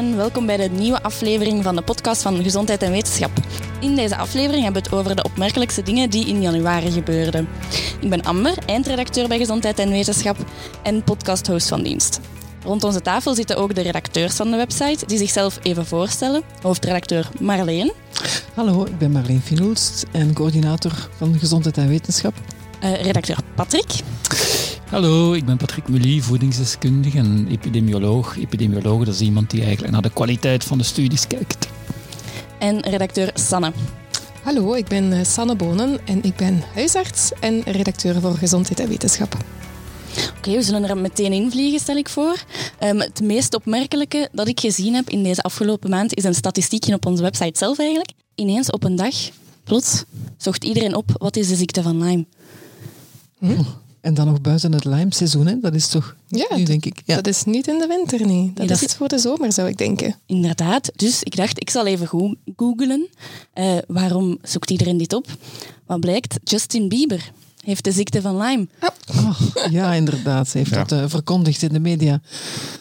en 0.00 0.16
welkom 0.16 0.46
bij 0.46 0.56
de 0.56 0.68
nieuwe 0.68 1.02
aflevering 1.02 1.62
van 1.62 1.76
de 1.76 1.82
podcast 1.82 2.22
van 2.22 2.42
Gezondheid 2.42 2.82
en 2.82 2.90
Wetenschap. 2.90 3.30
In 3.80 3.94
deze 3.94 4.16
aflevering 4.16 4.62
hebben 4.62 4.82
we 4.82 4.88
het 4.88 4.98
over 4.98 5.16
de 5.16 5.22
opmerkelijkste 5.22 5.82
dingen 5.82 6.10
die 6.10 6.26
in 6.26 6.42
januari 6.42 6.90
gebeurden. 6.90 7.48
Ik 8.00 8.10
ben 8.10 8.22
Amber, 8.22 8.54
eindredacteur 8.66 9.28
bij 9.28 9.38
Gezondheid 9.38 9.78
en 9.78 9.90
Wetenschap 9.90 10.36
en 10.82 11.04
podcasthost 11.04 11.68
van 11.68 11.82
dienst. 11.82 12.20
Rond 12.64 12.84
onze 12.84 13.00
tafel 13.00 13.34
zitten 13.34 13.56
ook 13.56 13.74
de 13.74 13.80
redacteurs 13.80 14.34
van 14.34 14.50
de 14.50 14.56
website, 14.56 15.06
die 15.06 15.18
zichzelf 15.18 15.58
even 15.62 15.86
voorstellen. 15.86 16.42
Hoofdredacteur 16.62 17.28
Marleen. 17.40 17.92
Hallo, 18.54 18.84
ik 18.84 18.98
ben 18.98 19.10
Marleen 19.10 19.42
Fienoelst 19.42 20.06
en 20.12 20.32
coördinator 20.32 21.08
van 21.16 21.38
Gezondheid 21.38 21.78
en 21.78 21.88
Wetenschap. 21.88 22.34
Uh, 22.84 23.02
redacteur 23.02 23.38
Patrick. 23.54 23.90
Hallo, 24.90 25.32
ik 25.32 25.44
ben 25.44 25.56
Patrick 25.56 25.88
Mully, 25.88 26.20
voedingsdeskundige 26.20 27.18
en 27.18 27.46
epidemioloog. 27.48 28.38
Epidemioloog 28.38 29.04
dat 29.04 29.14
is 29.14 29.20
iemand 29.20 29.50
die 29.50 29.62
eigenlijk 29.62 29.92
naar 29.92 30.02
de 30.02 30.12
kwaliteit 30.12 30.64
van 30.64 30.78
de 30.78 30.84
studies 30.84 31.26
kijkt. 31.26 31.68
En 32.58 32.80
redacteur 32.80 33.30
Sanne. 33.34 33.72
Hallo, 34.42 34.74
ik 34.74 34.88
ben 34.88 35.12
eh, 35.12 35.24
Sanne 35.24 35.56
Bonen 35.56 36.06
en 36.06 36.22
ik 36.22 36.36
ben 36.36 36.62
huisarts 36.74 37.32
en 37.40 37.62
redacteur 37.62 38.20
voor 38.20 38.34
Gezondheid 38.34 38.80
en 38.80 38.88
Wetenschap. 38.88 39.36
Oké, 40.36 40.50
we 40.50 40.62
zullen 40.62 40.88
er 40.88 40.98
meteen 40.98 41.32
in 41.32 41.50
vliegen, 41.50 41.80
stel 41.80 41.96
ik 41.96 42.08
voor. 42.08 42.44
Um, 42.82 43.00
het 43.00 43.20
meest 43.20 43.54
opmerkelijke 43.54 44.28
dat 44.32 44.48
ik 44.48 44.60
gezien 44.60 44.94
heb 44.94 45.08
in 45.08 45.22
deze 45.22 45.42
afgelopen 45.42 45.90
maand 45.90 46.16
is 46.16 46.24
een 46.24 46.34
statistiekje 46.34 46.94
op 46.94 47.06
onze 47.06 47.22
website 47.22 47.58
zelf 47.58 47.78
eigenlijk. 47.78 48.10
Ineens 48.34 48.70
op 48.70 48.84
een 48.84 48.96
dag, 48.96 49.14
plots, 49.64 50.04
zocht 50.36 50.64
iedereen 50.64 50.94
op 50.94 51.10
wat 51.18 51.36
is 51.36 51.48
de 51.48 51.56
ziekte 51.56 51.82
van 51.82 52.02
Lyme. 52.02 52.26
Hm? 53.38 53.62
En 54.00 54.14
dan 54.14 54.26
nog 54.26 54.40
buiten 54.40 54.72
het 54.72 54.84
lijmseizoen, 54.84 55.46
hè? 55.46 55.60
dat 55.60 55.74
is 55.74 55.88
toch 55.88 56.16
ja, 56.26 56.56
nu, 56.56 56.64
denk 56.64 56.84
ik. 56.84 57.02
Ja. 57.04 57.14
Dat 57.14 57.26
is 57.26 57.44
niet 57.44 57.68
in 57.68 57.78
de 57.78 57.86
winter, 57.86 58.26
niet. 58.26 58.56
Dat, 58.56 58.70
is 58.70 58.82
iets 58.82 58.94
voor 58.94 59.08
de 59.08 59.18
zomer, 59.18 59.52
zou 59.52 59.68
ik 59.68 59.78
denken. 59.78 60.14
Inderdaad. 60.26 60.90
Dus 60.96 61.22
ik 61.22 61.36
dacht, 61.36 61.60
ik 61.60 61.70
zal 61.70 61.86
even 61.86 62.06
go 62.06 62.34
googlen. 62.56 63.08
Uh, 63.54 63.78
waarom 63.86 64.38
zoekt 64.42 64.70
iedereen 64.70 64.96
dit 64.96 65.12
op? 65.12 65.26
Wat 65.86 66.00
blijkt? 66.00 66.38
Justin 66.44 66.88
Bieber 66.88 67.32
heeft 67.64 67.84
de 67.84 67.92
ziekte 67.92 68.20
van 68.20 68.36
Lyme. 68.36 68.68
Oh, 69.14 69.40
ja, 69.70 69.92
inderdaad. 69.92 70.48
Ze 70.48 70.58
heeft 70.58 70.70
ja. 70.70 70.84
dat 70.84 71.00
uh, 71.00 71.04
verkondigd 71.08 71.62
in 71.62 71.72
de 71.72 71.80
media. 71.80 72.20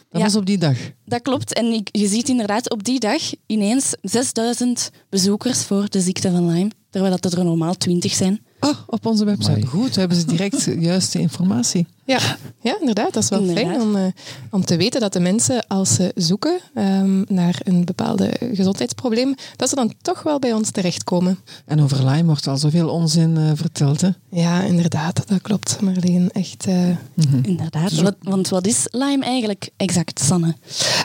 Dat 0.09 0.21
ja, 0.21 0.27
was 0.27 0.35
op 0.35 0.45
die 0.45 0.57
dag. 0.57 0.77
Dat 1.05 1.21
klopt. 1.21 1.53
En 1.53 1.83
je 1.83 2.07
ziet 2.07 2.29
inderdaad 2.29 2.69
op 2.69 2.83
die 2.83 2.99
dag 2.99 3.21
ineens 3.45 3.95
6000 4.01 4.91
bezoekers 5.09 5.63
voor 5.63 5.89
de 5.89 6.01
ziekte 6.01 6.31
van 6.31 6.47
Lyme. 6.47 6.71
Terwijl 6.89 7.17
dat 7.19 7.33
er 7.33 7.43
normaal 7.43 7.75
20 7.75 8.13
zijn. 8.13 8.45
Oh, 8.59 8.77
op 8.87 9.05
onze 9.05 9.25
website. 9.25 9.51
Amai. 9.51 9.65
Goed, 9.65 9.95
hebben 9.95 10.17
ze 10.17 10.25
direct 10.25 10.63
juiste 10.79 11.19
informatie. 11.19 11.87
Ja, 12.05 12.19
ja 12.61 12.79
inderdaad. 12.79 13.13
Dat 13.13 13.23
is 13.23 13.29
wel 13.29 13.39
inderdaad. 13.39 13.65
fijn 13.65 13.81
om, 13.81 13.95
uh, 13.95 14.03
om 14.49 14.65
te 14.65 14.77
weten 14.77 15.01
dat 15.01 15.13
de 15.13 15.19
mensen, 15.19 15.67
als 15.67 15.93
ze 15.93 16.11
zoeken 16.15 16.59
um, 16.75 17.25
naar 17.27 17.59
een 17.63 17.85
bepaalde 17.85 18.31
gezondheidsprobleem, 18.53 19.35
dat 19.55 19.69
ze 19.69 19.75
dan 19.75 19.93
toch 20.01 20.23
wel 20.23 20.39
bij 20.39 20.53
ons 20.53 20.71
terechtkomen. 20.71 21.39
En 21.65 21.81
over 21.81 22.05
Lyme 22.05 22.25
wordt 22.25 22.47
al 22.47 22.57
zoveel 22.57 22.89
onzin 22.89 23.35
uh, 23.35 23.51
verteld, 23.53 24.01
hè? 24.01 24.09
Ja, 24.29 24.61
inderdaad. 24.61 25.27
Dat 25.27 25.41
klopt, 25.41 25.81
Marleen. 25.81 26.31
Echt... 26.31 26.67
Uh... 26.67 26.75
Mm 26.75 26.97
-hmm. 27.29 27.41
Inderdaad. 27.43 27.93
Wat, 27.93 28.15
want 28.21 28.49
wat 28.49 28.67
is 28.67 28.87
Lyme 28.91 29.23
eigenlijk 29.23 29.69
exact, 29.77 30.19
Sanne? 30.19 30.55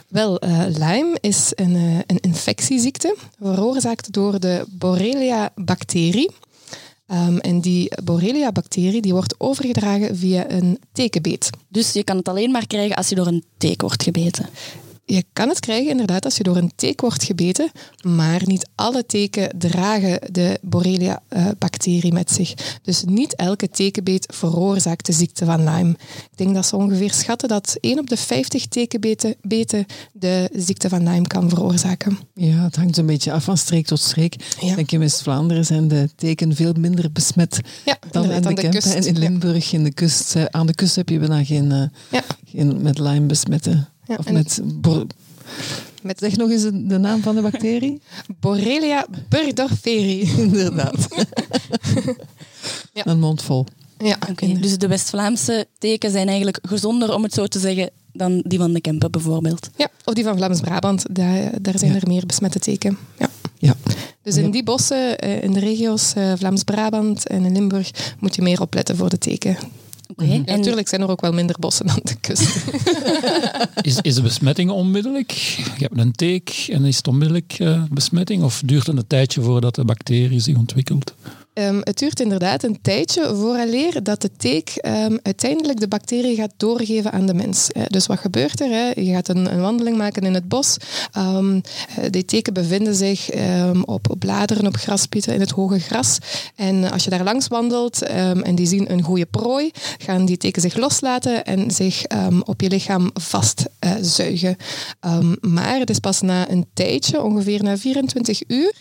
Wel, 0.08 0.41
Lyme 0.68 1.18
is 1.20 1.52
een, 1.55 1.74
een 2.06 2.20
infectieziekte 2.20 3.16
veroorzaakt 3.41 4.12
door 4.12 4.41
de 4.41 4.64
Borrelia-bacterie. 4.68 6.30
Um, 7.15 7.39
en 7.39 7.61
die 7.61 7.93
Borrelia-bacterie 8.05 9.01
die 9.01 9.12
wordt 9.12 9.34
overgedragen 9.39 10.17
via 10.17 10.51
een 10.51 10.79
tekenbeet. 10.93 11.51
Dus 11.69 11.93
je 11.93 12.05
kan 12.05 12.17
het 12.17 12.29
alleen 12.29 12.51
maar 12.51 12.67
krijgen 12.67 12.97
als 12.97 13.09
je 13.09 13.15
door 13.15 13.27
een 13.27 13.45
teek 13.59 13.81
wordt 13.81 14.03
gebeten? 14.03 14.48
Je 15.06 15.24
kan 15.33 15.48
het 15.48 15.60
krijgen 15.60 15.91
inderdaad 15.91 16.24
als 16.24 16.36
je 16.36 16.42
door 16.42 16.56
een 16.56 16.72
teek 16.77 17.00
wordt 17.00 17.24
gebeten, 17.24 17.70
maar 18.02 18.42
niet 18.44 18.69
alle 18.74 19.06
teken 19.06 19.58
dragen 19.58 20.20
de 20.33 20.58
Borrelia-bacterie 20.62 22.12
met 22.12 22.30
zich. 22.30 22.55
Dus 22.83 23.05
niet 23.05 23.36
elke 23.36 23.68
tekenbeet 23.68 24.33
veroorzaakt 24.34 25.06
de 25.06 25.12
ziekte 25.12 25.45
van 25.45 25.64
Lyme. 25.64 25.90
Ik 26.30 26.36
denk 26.36 26.55
dat 26.55 26.67
ze 26.67 26.77
ongeveer 26.77 27.12
schatten 27.12 27.48
dat 27.48 27.77
1 27.80 27.98
op 27.98 28.08
de 28.08 28.17
50 28.17 28.67
tekenbeten 28.67 29.34
beten 29.40 29.86
de 30.12 30.51
ziekte 30.52 30.89
van 30.89 31.08
Lyme 31.08 31.27
kan 31.27 31.48
veroorzaken. 31.48 32.18
Ja, 32.34 32.62
het 32.64 32.77
hangt 32.77 32.96
een 32.96 33.06
beetje 33.06 33.33
af 33.33 33.45
van 33.45 33.58
streek 33.58 33.86
tot 33.86 34.00
streek. 34.00 34.34
Ja. 34.61 34.74
Denk 34.74 34.92
in 34.92 34.98
West-Vlaanderen 34.98 35.64
zijn 35.64 35.89
de 35.89 36.08
teken 36.17 36.55
veel 36.55 36.73
minder 36.79 37.12
besmet 37.12 37.61
ja, 37.84 37.96
dan 38.11 38.30
in 38.30 38.42
de, 38.42 38.55
de 38.55 38.55
Kempen. 38.55 38.95
En 38.95 39.06
in 39.06 39.18
Limburg, 39.18 39.73
in 39.73 39.84
de 39.84 39.92
kust, 39.92 40.36
aan 40.50 40.67
de 40.67 40.74
kust 40.74 40.96
heb 40.96 41.08
je 41.08 41.18
bijna 41.18 41.45
geen, 41.45 41.70
uh, 41.70 41.83
ja. 42.11 42.23
geen 42.45 42.83
met 42.83 42.98
Lyme 42.98 43.27
besmette. 43.27 43.92
Ja, 44.07 44.17
of 44.17 44.31
met, 44.31 44.61
met... 46.03 46.19
Zeg 46.19 46.37
nog 46.37 46.51
eens 46.51 46.63
de 46.63 46.98
naam 46.98 47.23
van 47.23 47.35
de 47.35 47.41
bacterie. 47.41 48.01
Borrelia 48.41 49.07
burgdorferi. 49.29 50.33
Inderdaad. 50.45 51.09
ja. 52.92 53.07
Een 53.07 53.19
mond 53.19 53.42
vol. 53.42 53.67
Ja, 53.98 54.17
okay. 54.31 54.59
Dus 54.61 54.79
de 54.79 54.89
West-Vlaamse 54.89 55.67
teken 55.79 56.11
zijn 56.11 56.27
eigenlijk 56.27 56.59
gezonder, 56.63 57.15
om 57.15 57.23
het 57.23 57.35
zo 57.35 57.47
te 57.47 57.59
zeggen, 57.59 57.91
dan 58.13 58.42
die 58.47 58.59
van 58.59 58.73
de 58.73 58.81
Kempen 58.81 59.11
bijvoorbeeld. 59.11 59.70
Ja, 59.77 59.89
of 60.05 60.15
die 60.15 60.25
van 60.25 60.36
Vlaams-Brabant. 60.36 61.05
Daar, 61.11 61.63
daar 61.63 61.79
zijn 61.79 61.92
ja. 61.92 62.01
er 62.01 62.09
meer 62.09 62.27
besmette 62.27 62.59
teken. 62.59 62.98
Ja. 63.19 63.29
ja. 63.59 63.75
Dus 64.23 64.36
in 64.36 64.51
die 64.51 64.63
bossen, 64.63 65.19
in 65.19 65.53
de 65.53 65.61
regio's 65.61 66.13
Vlaams-Brabant 66.36 67.27
en 67.27 67.45
in 67.45 67.53
Limburg, 67.53 68.15
moet 68.19 68.35
je 68.35 68.42
meer 68.42 68.61
opletten 68.61 68.97
voor 68.97 69.09
de 69.09 69.19
teken. 69.19 69.57
Okay. 70.17 70.29
Ja, 70.29 70.45
en 70.45 70.57
natuurlijk 70.58 70.89
zijn 70.89 71.01
er 71.01 71.08
ook 71.08 71.20
wel 71.20 71.33
minder 71.33 71.57
bossen 71.58 71.89
aan 71.89 72.01
de 72.02 72.14
kust. 72.20 72.64
is, 73.89 73.98
is 74.01 74.14
de 74.14 74.23
besmetting 74.23 74.70
onmiddellijk? 74.70 75.30
Je 75.30 75.83
hebt 75.83 75.98
een 75.98 76.13
teek 76.13 76.67
en 76.70 76.85
is 76.85 76.97
het 76.97 77.08
onmiddellijk 77.08 77.58
uh, 77.58 77.83
besmetting? 77.91 78.42
Of 78.42 78.63
duurt 78.64 78.86
het 78.86 78.97
een 78.97 79.07
tijdje 79.07 79.42
voordat 79.42 79.74
de 79.74 79.85
bacterie 79.85 80.41
zich 80.41 80.57
ontwikkelt? 80.57 81.14
Um, 81.55 81.81
het 81.83 81.98
duurt 81.98 82.20
inderdaad 82.20 82.63
een 82.63 82.79
tijdje 82.83 83.35
vooraleer 83.35 84.03
dat 84.03 84.23
de 84.23 84.31
teek 84.37 84.73
um, 84.87 85.19
uiteindelijk 85.23 85.81
de 85.81 85.89
bacterie 85.89 86.37
gaat 86.37 86.53
doorgeven 86.57 87.13
aan 87.13 87.27
de 87.27 87.35
mens. 87.35 87.69
Uh, 87.77 87.83
dus 87.87 88.07
wat 88.07 88.19
gebeurt 88.19 88.61
er? 88.61 88.69
Hè? 88.69 89.01
Je 89.01 89.13
gaat 89.13 89.29
een, 89.29 89.53
een, 89.53 89.61
wandeling 89.61 89.97
maken 89.97 90.23
in 90.23 90.35
het 90.35 90.48
bos. 90.48 90.77
Um, 91.17 91.61
die 92.11 92.25
teken 92.25 92.53
bevinden 92.53 92.95
zich 92.95 93.31
op, 93.85 94.11
op 94.11 94.19
bladeren, 94.19 94.67
op 94.67 94.77
graspieten, 94.77 95.35
in 95.35 95.41
het 95.41 95.51
hoge 95.51 95.79
gras. 95.79 96.19
En 96.55 96.91
als 96.91 97.05
je 97.05 97.11
daar 97.11 97.25
langs 97.25 97.48
wandelt 97.48 98.03
en 98.03 98.55
die 98.55 98.67
zien 98.67 98.92
een 98.92 99.03
goede 99.03 99.27
prooi, 99.27 99.71
gaan 99.98 100.25
die 100.25 100.36
teken 100.36 100.63
zich 100.63 100.77
loslaten 100.77 101.45
en 101.45 101.71
zich 101.71 102.05
op 102.45 102.61
je 102.61 102.69
lichaam 102.69 103.11
vastzuigen. 103.13 104.57
Uh, 105.07 105.19
maar 105.41 105.79
het 105.79 105.91
is 105.91 105.98
pas 105.98 106.21
na 106.21 106.51
een 106.51 106.67
tijdje, 106.75 107.23
ongeveer 107.23 107.63
na 107.63 107.77
24 107.77 108.41
uur, 108.47 108.73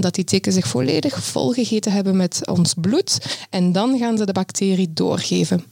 dat 0.00 0.14
die 0.14 0.24
teken 0.24 0.52
zich 0.52 0.66
volledig 0.66 1.22
volgegeten 1.22 1.89
hebben 1.90 2.16
met 2.16 2.48
ons 2.48 2.74
bloed 2.74 3.38
en 3.50 3.72
dan 3.72 3.98
gaan 3.98 4.18
ze 4.18 4.26
de 4.26 4.32
bacterie 4.32 4.92
doorgeven. 4.92 5.64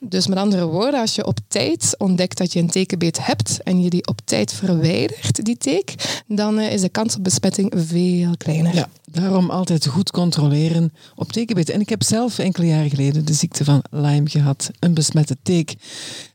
Dus 0.00 0.26
met 0.26 0.38
andere 0.38 0.66
woorden, 0.66 1.00
als 1.00 1.14
je 1.14 1.26
op 1.26 1.38
tijd 1.48 1.94
ontdekt 1.98 2.38
dat 2.38 2.52
je 2.52 2.58
een 2.58 2.70
tekenbeet 2.70 3.26
hebt 3.26 3.62
en 3.62 3.82
je 3.82 3.90
die 3.90 4.06
op 4.06 4.20
tijd 4.24 4.52
verwijdert, 4.52 5.44
die 5.44 5.56
teek, 5.56 6.22
dan 6.26 6.60
is 6.60 6.80
de 6.80 6.88
kans 6.88 7.16
op 7.16 7.24
besmetting 7.24 7.72
veel 7.76 8.36
kleiner. 8.36 8.74
Ja, 8.74 8.88
daarom 9.04 9.50
altijd 9.50 9.86
goed 9.86 10.10
controleren 10.10 10.92
op 11.14 11.32
tekenbeten. 11.32 11.74
En 11.74 11.80
ik 11.80 11.88
heb 11.88 12.02
zelf 12.02 12.38
enkele 12.38 12.66
jaren 12.66 12.90
geleden 12.90 13.24
de 13.24 13.32
ziekte 13.32 13.64
van 13.64 13.82
Lyme 13.90 14.28
gehad, 14.28 14.70
een 14.78 14.94
besmette 14.94 15.36
teek. 15.42 15.74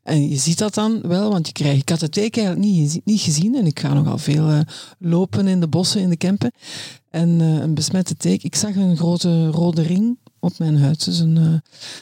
En 0.04 0.30
je 0.30 0.38
ziet 0.38 0.58
dat 0.58 0.74
dan 0.74 1.02
wel, 1.02 1.32
want 1.32 1.48
je 1.48 1.54
krijgt, 1.54 1.82
ik 1.82 1.90
had 1.90 2.00
de 2.00 2.10
teken 2.10 2.44
eigenlijk 2.44 2.74
niet, 2.74 3.02
niet 3.04 3.22
gezien 3.22 3.56
en 3.56 3.66
ik 3.66 3.80
ga 3.80 3.94
nogal 3.94 4.18
veel 4.18 4.50
uh, 4.50 4.60
lopen 4.98 5.48
in 5.48 5.60
de 5.60 5.68
bossen, 5.68 6.02
in 6.02 6.10
de 6.10 6.18
Kempen. 6.18 6.52
En 7.12 7.30
uh, 7.40 7.60
een 7.60 7.74
besmette 7.74 8.18
teek, 8.18 8.44
ik 8.44 8.56
zag 8.56 8.76
een 8.76 8.98
grote 8.98 9.48
rode 9.48 9.82
ring 9.82 10.18
op 10.40 10.58
mijn 10.58 10.78
huid. 10.78 11.06
Dus 11.06 11.20
een, 11.20 11.38
uh, 11.38 11.54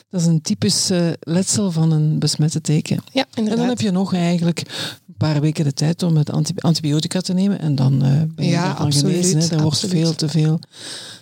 dat 0.10 0.22
is 0.22 0.28
een 0.28 0.42
typisch 0.42 0.92
uh, 0.92 1.10
letsel 1.20 1.72
van 1.72 1.92
een 1.92 2.20
besmette 2.20 2.62
teken. 2.62 3.00
Ja, 3.12 3.26
inderdaad. 3.34 3.54
En 3.54 3.60
dan 3.60 3.70
heb 3.70 3.82
je 3.82 3.92
nog 3.92 4.14
eigenlijk 4.14 4.60
een 5.08 5.18
paar 5.18 5.42
weken 5.42 5.64
de 5.64 5.74
tijd 5.74 6.04
om 6.04 6.18
het 6.18 6.62
antibiotica 6.62 7.20
te 7.20 7.34
nemen. 7.34 7.60
En 7.60 7.76
dan 7.76 8.00
ben 8.36 8.46
je 8.46 8.52
ja, 8.52 8.72
absoluut, 8.72 9.26
genezen. 9.26 9.40
Hè. 9.40 9.56
Er 9.56 9.62
wordt 9.62 9.80
veel 9.88 10.16
te 10.16 10.30
veel 10.30 10.60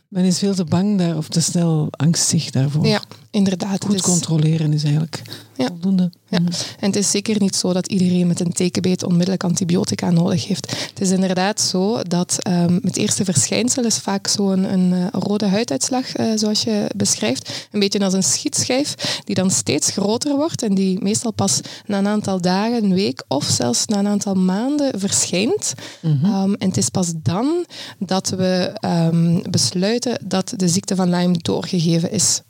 men 0.07 0.25
is 0.25 0.39
veel 0.39 0.55
te 0.55 0.63
bang 0.63 0.97
daar, 0.97 1.17
of 1.17 1.27
te 1.27 1.41
snel 1.41 1.87
angstig 1.91 2.49
daarvoor. 2.49 2.85
Ja, 2.85 3.01
inderdaad. 3.31 3.85
Goed 3.85 3.95
is... 3.95 4.01
controleren 4.01 4.73
is 4.73 4.83
eigenlijk 4.83 5.21
ja. 5.57 5.67
voldoende. 5.67 6.11
Ja. 6.29 6.37
En 6.79 6.87
het 6.87 6.95
is 6.95 7.11
zeker 7.11 7.35
niet 7.39 7.55
zo 7.55 7.73
dat 7.73 7.87
iedereen 7.87 8.27
met 8.27 8.39
een 8.39 8.53
tekenbeet 8.53 9.03
onmiddellijk 9.03 9.43
antibiotica 9.43 10.11
nodig 10.11 10.47
heeft. 10.47 10.71
Het 10.89 11.01
is 11.01 11.09
inderdaad 11.09 11.61
zo 11.61 12.01
dat 12.01 12.37
um, 12.47 12.79
het 12.83 12.97
eerste 12.97 13.25
verschijnsel 13.25 13.85
is 13.85 13.97
vaak 13.97 14.27
zo'n 14.27 14.73
een, 14.73 14.91
een 14.91 15.11
rode 15.11 15.45
huiduitslag, 15.45 16.17
uh, 16.17 16.31
zoals 16.35 16.61
je 16.61 16.89
beschrijft. 16.95 17.67
Een 17.71 17.79
beetje 17.79 17.99
als 17.99 18.13
een 18.13 18.23
schietschijf, 18.23 19.21
die 19.23 19.35
dan 19.35 19.51
steeds 19.51 19.89
groter 19.89 20.35
wordt 20.35 20.63
en 20.63 20.75
die 20.75 21.01
meestal 21.01 21.31
pas 21.31 21.59
na 21.85 21.97
een 21.97 22.07
aantal 22.07 22.41
dagen, 22.41 22.83
een 22.83 22.93
week 22.93 23.23
of 23.27 23.43
zelfs 23.43 23.85
na 23.85 23.99
een 23.99 24.07
aantal 24.07 24.33
maanden 24.33 24.99
verschijnt. 24.99 25.73
Mm 26.01 26.19
-hmm. 26.21 26.43
um, 26.43 26.55
en 26.55 26.67
het 26.67 26.77
is 26.77 26.89
pas 26.89 27.11
dan 27.15 27.65
dat 27.99 28.29
we 28.29 28.77
um, 28.85 29.41
besluiten 29.49 30.19
dat 30.23 30.53
de 30.55 30.67
ziekte 30.67 30.95
van 30.95 31.09
Lyme 31.09 31.37
doorgegeven 31.41 32.11
is. 32.11 32.41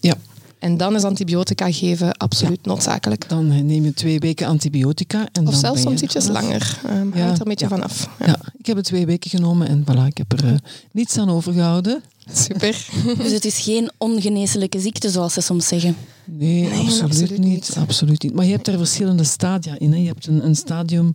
Ja. 0.00 0.14
En 0.58 0.76
dan 0.76 0.94
is 0.94 1.04
antibiotica 1.04 1.72
geven 1.72 2.16
absoluut 2.16 2.64
noodzakelijk. 2.64 3.28
Dan 3.28 3.66
neem 3.66 3.84
je 3.84 3.94
twee 3.94 4.18
weken 4.18 4.46
antibiotica. 4.46 5.28
En 5.32 5.46
Of 5.46 5.50
dan 5.50 5.60
zelfs 5.60 5.82
ben 5.82 5.92
je 5.92 5.98
soms 5.98 6.02
ietsjes 6.02 6.28
langer. 6.28 6.78
Um, 6.90 7.12
Ja, 7.14 7.20
hangt 7.20 7.34
er 7.34 7.42
een 7.42 7.48
beetje 7.48 7.68
ja. 7.68 7.76
vanaf. 7.76 8.08
Ja. 8.18 8.26
Ja, 8.26 8.38
ik 8.58 8.66
heb 8.66 8.76
het 8.76 8.84
twee 8.84 9.06
weken 9.06 9.30
genomen 9.30 9.68
en 9.68 9.84
voilà, 9.84 10.06
ik 10.06 10.18
heb 10.18 10.32
er 10.32 10.44
eh, 10.46 10.54
niets 10.92 11.18
aan 11.18 11.30
overgehouden. 11.30 12.02
Super. 12.32 12.86
Dus 13.22 13.32
het 13.32 13.44
is 13.44 13.58
geen 13.58 13.90
ongeneeslijke 13.98 14.80
ziekte, 14.80 15.10
zoals 15.10 15.32
ze 15.32 15.40
soms 15.40 15.66
zeggen. 15.68 15.96
Nee, 16.26 16.62
Nee, 16.62 16.70
absoluut, 16.80 17.02
absoluut 17.02 17.30
niet, 17.30 17.38
niet. 17.38 17.74
Absoluut 17.78 18.22
niet. 18.22 18.34
Maar 18.34 18.44
je 18.44 18.50
hebt 18.52 18.68
er 18.68 18.78
verschillende 18.78 19.24
stadia 19.24 19.78
in. 19.78 19.92
Hè. 19.92 19.98
Je 19.98 20.06
hebt 20.06 20.26
een, 20.26 20.44
een 20.44 20.56
stadium 20.56 21.14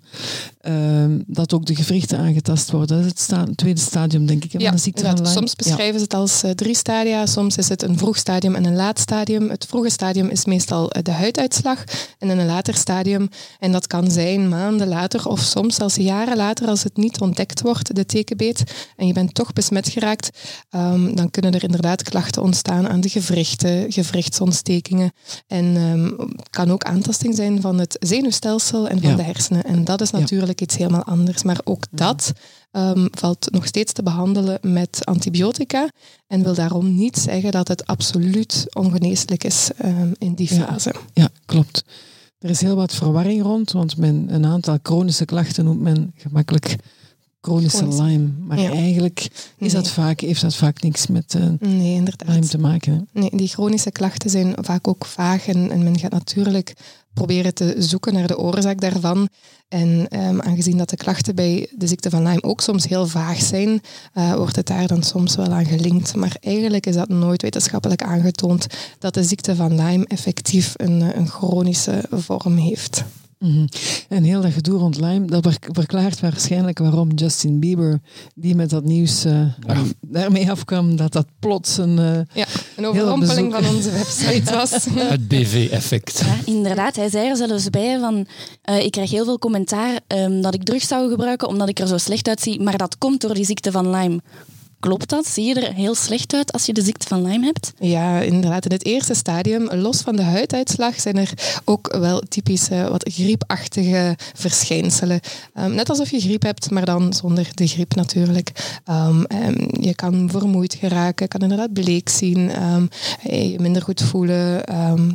ehm, 0.61 1.19
dat 1.27 1.53
ook 1.53 1.65
de 1.65 1.75
gewrichten 1.75 2.17
aangetast 2.17 2.71
worden. 2.71 2.95
Dat 2.95 3.05
is 3.05 3.11
het, 3.11 3.19
sta- 3.19 3.45
het 3.45 3.57
tweede 3.57 3.79
stadium, 3.79 4.25
denk 4.25 4.43
ik, 4.43 4.51
hè, 4.51 4.59
Ja, 4.59 4.71
van 5.17 5.25
soms 5.33 5.55
beschrijven 5.55 5.99
ze 5.99 6.03
het 6.03 6.13
als 6.13 6.43
eh, 6.43 6.51
drie 6.51 6.75
stadia. 6.75 7.25
Soms 7.25 7.57
is 7.57 7.69
het 7.69 7.83
een 7.83 7.97
vroeg 7.97 8.17
stadium 8.17 8.55
en 8.55 8.65
een 8.65 8.75
laat 8.75 8.99
stadium. 8.99 9.49
Het 9.49 9.65
vroege 9.65 9.89
stadium 9.89 10.27
is 10.27 10.45
meestal 10.45 10.91
eh, 10.91 11.03
de 11.03 11.11
huiduitslag. 11.11 11.83
En 12.19 12.29
in 12.29 12.37
een 12.37 12.45
later 12.45 12.75
stadium, 12.75 13.29
en 13.59 13.71
dat 13.71 13.87
kan 13.87 14.11
zijn 14.11 14.49
maanden 14.49 14.87
later 14.87 15.27
of 15.27 15.39
soms 15.39 15.75
zelfs 15.75 15.95
jaren 15.95 16.37
later, 16.37 16.67
als 16.67 16.83
het 16.83 16.97
niet 16.97 17.19
ontdekt 17.21 17.61
wordt, 17.61 17.95
de 17.95 18.05
tekenbeet, 18.05 18.63
en 18.95 19.07
je 19.07 19.13
bent 19.13 19.33
toch 19.33 19.53
besmet 19.53 19.89
geraakt, 19.89 20.29
ehm, 20.69 21.15
dan 21.15 21.31
kunnen 21.31 21.53
er 21.53 21.63
inderdaad 21.63 22.03
klachten 22.03 22.41
ontstaan 22.41 22.87
aan 22.89 23.01
de 23.01 23.09
gewrichten, 23.09 23.91
gewrichtsontstekingen. 23.91 25.00
En 25.47 25.75
ehm, 25.75 26.29
het 26.37 26.49
kan 26.49 26.71
ook 26.71 26.83
aantasting 26.83 27.35
zijn 27.35 27.61
van 27.61 27.79
het 27.79 27.97
zenuwstelsel 27.99 28.87
en 28.87 29.01
van 29.01 29.09
Ja. 29.09 29.15
de 29.15 29.23
hersenen. 29.23 29.63
En 29.63 29.83
dat 29.83 30.01
is 30.01 30.09
Ja. 30.09 30.19
natuurlijk 30.19 30.61
iets 30.61 30.77
helemaal 30.77 31.03
anders. 31.03 31.43
Maar 31.43 31.59
ook 31.63 31.83
dat 31.91 32.31
ehm, 32.71 33.07
valt 33.11 33.47
nog 33.51 33.65
steeds 33.65 33.93
te 33.93 34.03
behandelen 34.03 34.57
met 34.61 34.99
antibiotica. 35.05 35.89
En 36.27 36.43
wil 36.43 36.53
daarom 36.53 36.95
niet 36.95 37.17
zeggen 37.17 37.51
dat 37.51 37.67
het 37.67 37.85
absoluut 37.87 38.65
ongeneeslijk 38.73 39.43
is 39.43 39.69
ehm, 39.77 40.11
in 40.17 40.33
die 40.33 40.47
fase. 40.47 40.93
Ja, 41.13 41.29
klopt. 41.45 41.83
Er 42.39 42.49
is 42.49 42.61
heel 42.61 42.75
wat 42.75 42.93
verwarring 42.93 43.41
rond, 43.43 43.71
want 43.71 43.97
men, 43.97 44.25
een 44.33 44.45
aantal 44.45 44.77
chronische 44.83 45.25
klachten 45.25 45.65
noemt 45.65 45.81
men 45.81 46.13
gemakkelijk 46.17 46.75
chronische. 47.41 47.87
Lyme. 47.87 48.29
Maar 48.47 48.59
Ja. 48.59 48.71
eigenlijk 48.71 49.27
is 49.57 49.71
dat 49.71 49.89
vaak, 49.89 50.19
heeft 50.19 50.41
dat 50.41 50.55
vaak 50.55 50.81
niks 50.81 51.07
met 51.07 51.35
Nee, 51.59 51.93
inderdaad. 51.93 52.27
Lyme 52.27 52.47
te 52.47 52.57
maken. 52.57 53.07
Hè. 53.13 53.19
Nee, 53.19 53.29
die 53.35 53.47
chronische 53.47 53.91
klachten 53.91 54.29
zijn 54.29 54.53
vaak 54.61 54.87
ook 54.87 55.05
vaag 55.05 55.47
en, 55.47 55.71
en 55.71 55.83
men 55.83 55.99
gaat 55.99 56.11
natuurlijk 56.11 56.73
proberen 57.13 57.53
te 57.53 57.75
zoeken 57.77 58.13
naar 58.13 58.27
de 58.27 58.37
oorzaak 58.37 58.81
daarvan. 58.81 59.29
En 59.67 60.07
ehm, 60.09 60.39
aangezien 60.39 60.77
dat 60.77 60.89
de 60.89 60.95
klachten 60.97 61.35
bij 61.35 61.67
de 61.75 61.87
ziekte 61.87 62.09
van 62.09 62.23
Lyme 62.23 62.43
ook 62.43 62.61
soms 62.61 62.87
heel 62.87 63.07
vaag 63.07 63.41
zijn, 63.41 63.81
eh, 64.13 64.33
wordt 64.33 64.55
het 64.55 64.67
daar 64.67 64.87
dan 64.87 65.03
soms 65.03 65.35
wel 65.35 65.51
aan 65.51 65.65
gelinkt. 65.65 66.15
Maar 66.15 66.35
eigenlijk 66.39 66.85
is 66.85 66.95
dat 66.95 67.09
nooit 67.09 67.41
wetenschappelijk 67.41 68.03
aangetoond 68.03 68.67
dat 68.99 69.13
de 69.13 69.23
ziekte 69.23 69.55
van 69.55 69.75
Lyme 69.75 70.05
effectief 70.07 70.73
een, 70.75 71.17
een 71.17 71.27
chronische 71.27 72.03
vorm 72.11 72.57
heeft. 72.57 73.03
Mhm. 73.41 73.65
En 74.09 74.23
heel 74.23 74.41
dat 74.41 74.51
gedoe 74.51 74.79
rond 74.79 74.99
Lyme, 74.99 75.25
dat 75.25 75.43
ver- 75.43 75.73
verklaart 75.73 76.19
waarschijnlijk 76.19 76.79
waarom 76.79 77.09
Justin 77.15 77.59
Bieber, 77.59 77.99
die 78.35 78.55
met 78.55 78.69
dat 78.69 78.83
nieuws 78.83 79.25
eh, 79.25 79.41
daarmee 80.01 80.51
afkwam, 80.51 80.95
dat 80.95 81.11
dat 81.13 81.25
plots 81.39 81.77
een... 81.77 81.99
eh, 81.99 82.19
Ja, 82.33 82.45
een 82.77 82.85
overrompeling 82.85 83.49
bezoek. 83.49 83.63
van 83.65 83.75
onze 83.75 83.91
website 83.91 84.53
was. 84.57 84.71
Het 84.95 85.27
BV-effect. 85.27 86.19
Ja, 86.25 86.35
inderdaad. 86.53 86.95
Hij 86.95 87.09
zei 87.09 87.29
er 87.29 87.35
zelfs 87.35 87.69
bij 87.69 87.99
van... 87.99 88.27
eh, 88.61 88.85
ik 88.85 88.91
krijg 88.91 89.11
heel 89.11 89.25
veel 89.25 89.39
commentaar 89.39 89.99
ehm, 90.07 90.41
dat 90.41 90.53
ik 90.53 90.63
drugs 90.63 90.87
zou 90.87 91.09
gebruiken 91.09 91.47
omdat 91.47 91.69
ik 91.69 91.79
er 91.79 91.87
zo 91.87 91.97
slecht 91.97 92.27
uitzie. 92.27 92.61
Maar 92.61 92.77
dat 92.77 92.97
komt 92.97 93.21
door 93.21 93.33
die 93.33 93.45
ziekte 93.45 93.71
van 93.71 93.89
Lyme. 93.89 94.19
Klopt 94.81 95.09
dat? 95.09 95.27
Zie 95.27 95.45
je 95.45 95.53
er 95.53 95.73
heel 95.73 95.95
slecht 95.95 96.33
uit 96.33 96.51
als 96.51 96.65
je 96.65 96.73
de 96.73 96.81
ziekte 96.81 97.07
van 97.07 97.23
Lyme 97.23 97.45
hebt? 97.45 97.73
Ja, 97.79 98.19
inderdaad. 98.19 98.65
In 98.65 98.71
het 98.71 98.85
eerste 98.85 99.13
stadium, 99.13 99.73
los 99.73 100.01
van 100.01 100.15
de 100.15 100.21
huiduitslag, 100.21 100.99
zijn 100.99 101.17
er 101.17 101.61
ook 101.65 101.95
wel 101.97 102.19
typische 102.19 102.87
wat 102.89 103.09
griepachtige 103.13 104.15
verschijnselen. 104.33 105.19
Ehm, 105.53 105.73
net 105.73 105.89
alsof 105.89 106.11
je 106.11 106.19
griep 106.19 106.41
hebt, 106.41 106.71
maar 106.71 106.85
dan 106.85 107.13
zonder 107.13 107.47
de 107.53 107.67
griep 107.67 107.95
natuurlijk. 107.95 108.79
Ehm, 108.85 109.23
ehm, 109.23 109.83
je 109.83 109.95
kan 109.95 110.29
vermoeid 110.29 110.73
geraken, 110.73 111.27
kan 111.27 111.41
inderdaad 111.41 111.73
bleek 111.73 112.09
zien, 112.09 112.49
ehm, 112.49 112.85
je 113.23 113.59
minder 113.59 113.81
goed 113.81 114.01
voelen. 114.01 114.63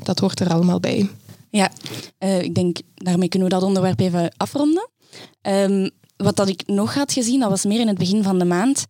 Dat 0.02 0.18
hoort 0.18 0.40
er 0.40 0.52
allemaal 0.52 0.80
bij. 0.80 1.08
Ja, 1.50 1.70
eh, 2.18 2.42
ik 2.42 2.54
denk 2.54 2.78
daarmee 2.94 3.28
kunnen 3.28 3.48
we 3.48 3.54
dat 3.54 3.64
onderwerp 3.64 4.00
even 4.00 4.32
afronden. 4.36 4.88
Wat 6.16 6.36
dat 6.36 6.48
ik 6.48 6.62
nog 6.66 6.94
had 6.94 7.12
gezien, 7.12 7.40
dat 7.40 7.50
was 7.50 7.64
meer 7.64 7.80
in 7.80 7.88
het 7.88 7.98
begin 7.98 8.22
van 8.22 8.38
de 8.38 8.44
maand, 8.44 8.86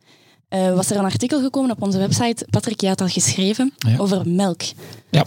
eh, 0.48 0.75
was 0.75 0.90
er 0.90 0.96
een 0.96 1.04
artikel 1.04 1.40
gekomen 1.43 1.70
op 1.70 1.82
onze 1.82 1.98
website. 1.98 2.46
Patrick, 2.50 2.81
je 2.81 2.88
had 2.88 3.00
al 3.00 3.08
geschreven 3.08 3.72
Ja. 3.78 3.96
over 3.98 4.28
melk. 4.28 4.62
Ja. 5.10 5.22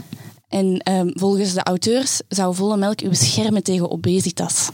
En 0.50 0.78
ehm, 0.78 1.10
volgens 1.14 1.54
de 1.54 1.64
auteurs 1.64 2.22
zou 2.28 2.56
volle 2.56 2.78
melk 2.78 3.02
u 3.02 3.10
beschermen 3.10 3.64
tegen 3.64 3.92
obesitas. 3.92 4.70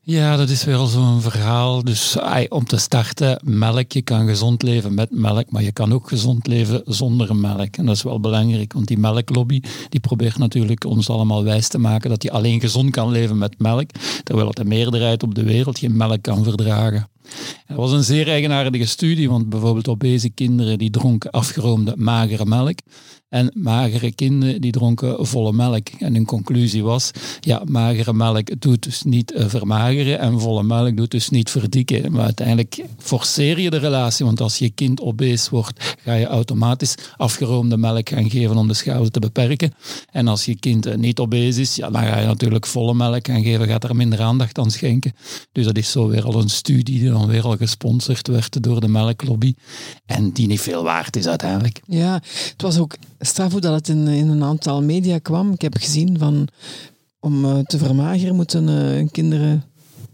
Ja, 0.00 0.36
dat 0.36 0.48
is 0.48 0.64
weer 0.64 0.76
al 0.76 0.86
zo'n 0.86 1.20
verhaal. 1.20 1.84
Dus 1.84 2.18
ai, 2.18 2.46
om 2.48 2.64
te 2.66 2.76
starten, 2.76 3.40
melk. 3.44 3.92
Je 3.92 4.02
kan 4.02 4.26
gezond 4.26 4.62
leven 4.62 4.94
met 4.94 5.10
melk, 5.10 5.50
maar 5.50 5.62
je 5.62 5.72
kan 5.72 5.92
ook 5.92 6.08
gezond 6.08 6.46
leven 6.46 6.82
zonder 6.84 7.36
melk. 7.36 7.76
En 7.76 7.86
dat 7.86 7.96
is 7.96 8.02
wel 8.02 8.20
belangrijk, 8.20 8.72
want 8.72 8.86
die 8.86 8.98
melklobby 8.98 9.60
die 9.88 10.00
probeert 10.00 10.38
natuurlijk 10.38 10.84
ons 10.84 11.10
allemaal 11.10 11.44
wijs 11.44 11.68
te 11.68 11.78
maken 11.78 12.10
dat 12.10 12.22
je 12.22 12.30
alleen 12.30 12.60
gezond 12.60 12.90
kan 12.90 13.10
leven 13.10 13.38
met 13.38 13.58
melk, 13.58 13.90
terwijl 14.22 14.50
de 14.52 14.64
meerderheid 14.64 15.22
op 15.22 15.34
de 15.34 15.42
wereld 15.44 15.78
geen 15.78 15.96
melk 15.96 16.22
kan 16.22 16.44
verdragen. 16.44 17.08
Het 17.66 17.76
was 17.76 17.92
een 17.92 18.04
zeer 18.04 18.28
eigenaardige 18.28 18.86
studie, 18.86 19.28
want 19.28 19.48
bijvoorbeeld 19.48 19.88
obese 19.88 20.30
kinderen 20.30 20.78
die 20.78 20.90
dronken 20.90 21.30
afgeroomde 21.30 21.94
magere 21.96 22.46
melk 22.46 22.78
en 23.28 23.50
magere 23.54 24.12
kinderen 24.12 24.60
die 24.60 24.72
dronken 24.72 25.26
volle 25.26 25.52
melk. 25.52 25.88
En 25.88 26.14
hun 26.14 26.24
conclusie 26.24 26.84
was, 26.84 27.10
ja, 27.40 27.62
magere 27.64 28.12
melk 28.12 28.60
doet 28.60 28.82
dus 28.82 29.02
niet 29.02 29.32
eh, 29.32 29.48
vermageren 29.48 30.18
en 30.18 30.40
volle 30.40 30.62
melk 30.62 30.96
doet 30.96 31.10
dus 31.10 31.28
niet 31.28 31.50
verdikken. 31.50 32.12
Maar 32.12 32.24
uiteindelijk 32.24 32.84
forceer 32.98 33.60
je 33.60 33.70
de 33.70 33.76
relatie, 33.76 34.24
want 34.24 34.40
als 34.40 34.58
je 34.58 34.70
kind 34.70 35.00
obese 35.00 35.50
wordt, 35.50 35.96
ga 36.04 36.12
je 36.12 36.26
automatisch 36.26 36.94
afgeroomde 37.16 37.76
melk 37.76 38.08
gaan 38.08 38.30
geven 38.30 38.56
om 38.56 38.68
de 38.68 38.74
schade 38.74 39.10
te 39.10 39.20
beperken. 39.20 39.74
En 40.10 40.28
als 40.28 40.44
je 40.44 40.56
kind 40.56 40.86
eh, 40.86 40.96
niet 40.96 41.18
obese 41.18 41.60
is, 41.60 41.76
ja, 41.76 41.90
dan 41.90 42.02
ga 42.02 42.18
je 42.20 42.26
natuurlijk 42.26 42.66
volle 42.66 42.94
melk 42.94 43.26
gaan 43.26 43.42
geven, 43.42 43.66
gaat 43.66 43.84
er 43.84 43.96
minder 43.96 44.20
aandacht 44.20 44.58
aan 44.58 44.70
schenken. 44.70 45.12
Dus 45.52 45.64
dat 45.64 45.76
is 45.76 45.90
zo 45.90 46.08
weer 46.08 46.24
al 46.24 46.40
een 46.40 46.50
studie 46.50 47.00
die 47.00 47.10
dan 47.10 47.26
weer 47.26 47.42
al 47.42 47.56
gesponsord 47.56 48.26
werd 48.26 48.62
door 48.62 48.80
de 48.80 48.88
melklobby 48.88 49.54
en 50.06 50.30
die 50.32 50.46
niet 50.46 50.60
veel 50.60 50.82
waard 50.82 51.16
is 51.16 51.26
uiteindelijk. 51.26 51.80
Ja, 51.86 52.22
het 52.52 52.62
was 52.62 52.78
ook 52.78 52.96
straf 53.18 53.52
hoe 53.52 53.60
dat 53.60 53.74
het 53.74 53.88
in, 53.88 54.08
in 54.08 54.28
een 54.28 54.44
aantal 54.44 54.82
media 54.82 55.18
kwam. 55.18 55.52
Ik 55.52 55.60
heb 55.60 55.76
gezien 55.76 56.18
van 56.18 56.48
om 57.20 57.44
eh, 57.44 57.58
te 57.58 57.78
vermageren 57.78 58.34
moeten 58.34 58.68
eh, 58.68 59.06
kinderen 59.10 59.64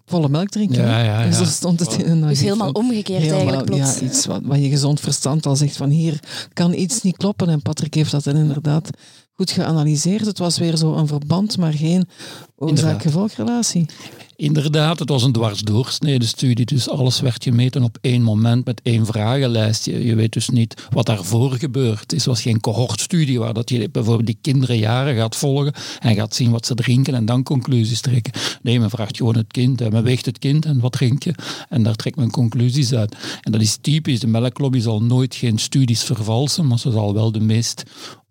volle 0.05 0.29
melk 0.29 0.49
drinken. 0.49 0.83
Ja, 0.83 0.89
hè? 0.89 1.05
ja, 1.05 1.23
En 1.23 1.35
zo 1.35 1.43
ja. 1.43 1.49
stond 1.49 1.81
het 1.81 1.93
in 1.93 2.11
een 2.11 2.29
Dus 2.29 2.41
helemaal 2.41 2.71
omgekeerd 2.71 3.23
Helemaal, 3.23 3.39
eigenlijk 3.39 3.71
plots. 3.71 3.99
Ja, 3.99 4.07
iets 4.07 4.27
wat, 4.27 4.41
wat 4.45 4.59
je 4.59 4.69
gezond 4.69 5.01
verstand 5.01 5.47
al 5.47 5.57
zegt 5.57 5.77
van 5.77 5.91
hier 5.91 6.21
kan 6.53 6.73
iets 6.73 7.03
niet 7.03 7.17
kloppen. 7.17 7.49
En 7.49 7.63
Patrick 7.63 7.95
heeft 7.95 8.11
dat 8.11 8.27
inderdaad 8.27 8.91
goed 9.33 9.51
geanalyseerd. 9.51 10.27
Het 10.27 10.39
was 10.39 10.59
weer 10.59 10.77
zo 10.77 10.95
een 10.95 11.07
verband, 11.07 11.59
maar 11.59 11.73
geen 11.73 12.09
oorzaak-gevolgrelatie. 12.57 13.87
Inderdaad, 14.37 14.99
het 14.99 15.09
was 15.09 15.23
een 15.23 15.33
dwarsdoorsnede 15.33 16.27
studie, 16.27 16.65
dus 16.65 16.89
alles 16.89 17.21
werd 17.21 17.43
gemeten 17.43 17.83
op 17.83 17.99
één 18.01 18.23
moment 18.23 18.65
met 18.65 18.81
één 18.83 19.07
vragenlijst. 19.07 19.85
Je, 19.85 20.15
weet 20.15 20.33
dus 20.33 20.49
niet 20.49 20.87
wat 20.91 21.07
daarvoor 21.07 21.53
gebeurt. 21.53 22.11
Het 22.11 22.25
was 22.25 22.43
geen 22.43 22.61
cohortstudie 22.61 23.39
waar 23.39 23.55
dat 23.55 23.71
je 23.71 23.91
bijvoorbeeld 23.91 24.27
die 24.27 24.39
kinderen 24.41 24.79
jaren 24.79 25.17
gaat 25.17 25.37
volgen 25.37 25.73
en 26.01 26.15
gaat 26.15 26.35
zien 26.35 26.51
wat 26.51 26.67
ze 26.67 26.75
drinken 26.75 27.15
en 27.15 27.25
dan 27.25 27.43
conclusies 27.43 28.01
trekken. 28.01 28.33
Nee, 28.63 28.81
men 28.81 28.91
vraagt 28.91 29.17
gewoon 29.17 29.37
het 29.37 29.53
kind, 29.53 29.91
men 29.91 30.03
weegt 30.03 30.27
het 30.27 30.39
kind 30.39 30.65
en 30.65 30.81
wat 30.81 30.93
drink 30.93 31.23
je? 31.23 31.35
En 31.69 31.83
daar 31.83 31.97
trekt 31.97 32.17
men 32.17 32.31
conclusies 32.31 32.95
uit. 32.95 33.17
En 33.41 33.53
dat 33.53 33.61
is 33.61 33.79
typisch, 33.81 34.21
de 34.21 34.27
melklobby 34.27 34.81
zal 34.81 35.03
nooit 35.03 35.35
geen 35.35 35.59
studies 35.59 36.03
vervalsen, 36.03 36.67
maar 36.67 36.79
ze 36.79 36.91
zal 36.91 37.15
wel 37.15 37.33
de 37.33 37.41
meest 37.41 37.83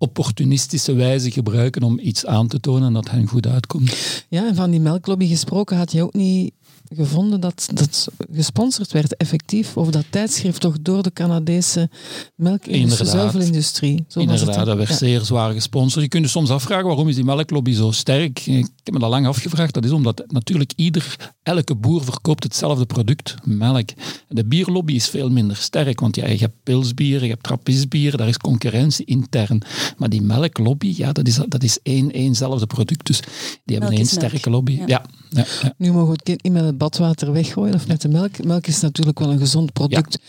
opportunistische 0.02 0.94
wijze 0.94 1.32
gebruiken 1.32 1.84
om 1.84 2.00
iets 2.00 2.26
aan 2.26 2.48
te 2.48 2.60
tonen 2.60 2.94
dat 2.94 3.10
hen 3.10 3.28
goed 3.28 3.48
uitkomt. 3.48 4.24
Ja, 4.30 4.48
en 4.48 4.56
van 4.56 4.72
die 4.72 4.80
melklobby 4.80 5.28
gesproken 5.28 5.78
had 5.78 5.91
je 5.92 6.04
ook 6.04 6.14
niet 6.14 6.54
gevonden 6.96 7.40
dat 7.40 7.68
dat 7.74 8.08
gesponsord 8.34 8.92
werd 8.92 9.16
effectief 9.18 9.78
of 9.78 9.90
dat 9.90 10.06
tijdschrift 10.10 10.62
toch 10.62 10.82
door 10.82 11.04
de 11.04 11.14
Canadese 11.14 11.90
melkindustrie, 12.36 12.82
Inderdaad. 12.82 13.08
zuivelindustrie. 13.08 14.06
Zo 14.08 14.20
Inderdaad, 14.20 14.66
dat 14.66 14.78
werd 14.78 14.90
Ja. 14.90 14.96
zeer 14.96 15.22
zwaar 15.22 15.54
gesponsord. 15.54 16.04
Je 16.04 16.10
kunt 16.10 16.24
je 16.24 16.30
soms 16.30 16.50
afvragen 16.50 16.86
waarom 16.86 17.08
is 17.08 17.16
die 17.16 17.24
melklobby 17.24 17.74
zo 17.74 17.92
sterk. 17.92 18.46
Ik 18.46 18.68
heb 18.84 18.94
me 18.94 19.00
dat 19.00 19.10
lang 19.10 19.28
afgevraagd. 19.28 19.74
Dat 19.74 19.86
is 19.86 19.92
omdat 19.92 20.24
natuurlijk 20.28 20.74
ieder, 20.76 21.16
elke 21.44 21.76
boer 21.76 22.04
verkoopt 22.04 22.44
hetzelfde 22.44 22.86
product, 22.86 23.36
melk. 23.44 23.90
De 24.28 24.46
bierlobby 24.46 24.94
is 24.94 25.08
veel 25.10 25.30
minder 25.30 25.56
sterk, 25.56 26.00
want 26.00 26.16
ja, 26.16 26.28
je 26.28 26.38
hebt 26.38 26.64
pilsbier, 26.64 27.24
je 27.24 27.30
hebt 27.30 27.44
trappisbier, 27.44 28.18
daar 28.18 28.28
is 28.28 28.38
concurrentie 28.38 29.06
intern. 29.06 29.62
Maar 29.98 30.10
die 30.10 30.22
melklobby, 30.22 30.94
ja, 30.98 31.12
dat 31.12 31.28
is, 31.28 31.40
dat 31.48 31.64
is 31.64 31.80
één, 31.84 32.12
éénzelfde 32.12 32.66
product. 32.68 33.06
Dus 33.06 33.20
die 33.20 33.30
hebben 33.66 33.80
Melk 33.90 33.94
één 33.94 34.06
sterke 34.08 34.50
lobby. 34.50 34.72
Ja. 34.72 34.84
Ja. 34.88 35.06
Ja, 35.30 35.46
ja. 35.62 35.74
Nu 35.78 35.92
mogen 35.92 36.06
we 36.06 36.12
het 36.12 36.24
kind 36.24 36.44
niet 36.44 36.54
met 36.54 36.64
het 36.64 36.78
badwater 36.82 37.32
weggooien 37.32 37.74
of 37.74 37.88
met 37.88 38.02
de 38.02 38.10
melk. 38.10 38.44
Melk 38.44 38.68
is 38.68 38.80
natuurlijk 38.80 39.20
wel 39.20 39.32
een 39.32 39.40
gezond 39.40 39.74
product. 39.74 40.20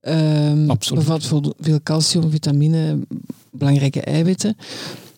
Ehm 0.00 0.70
Absoluut. 0.70 1.04
Bevat 1.04 1.26
veel, 1.26 1.80
calcium, 1.82 2.30
vitamine, 2.30 2.98
belangrijke 3.50 4.00
eiwitten. 4.00 4.56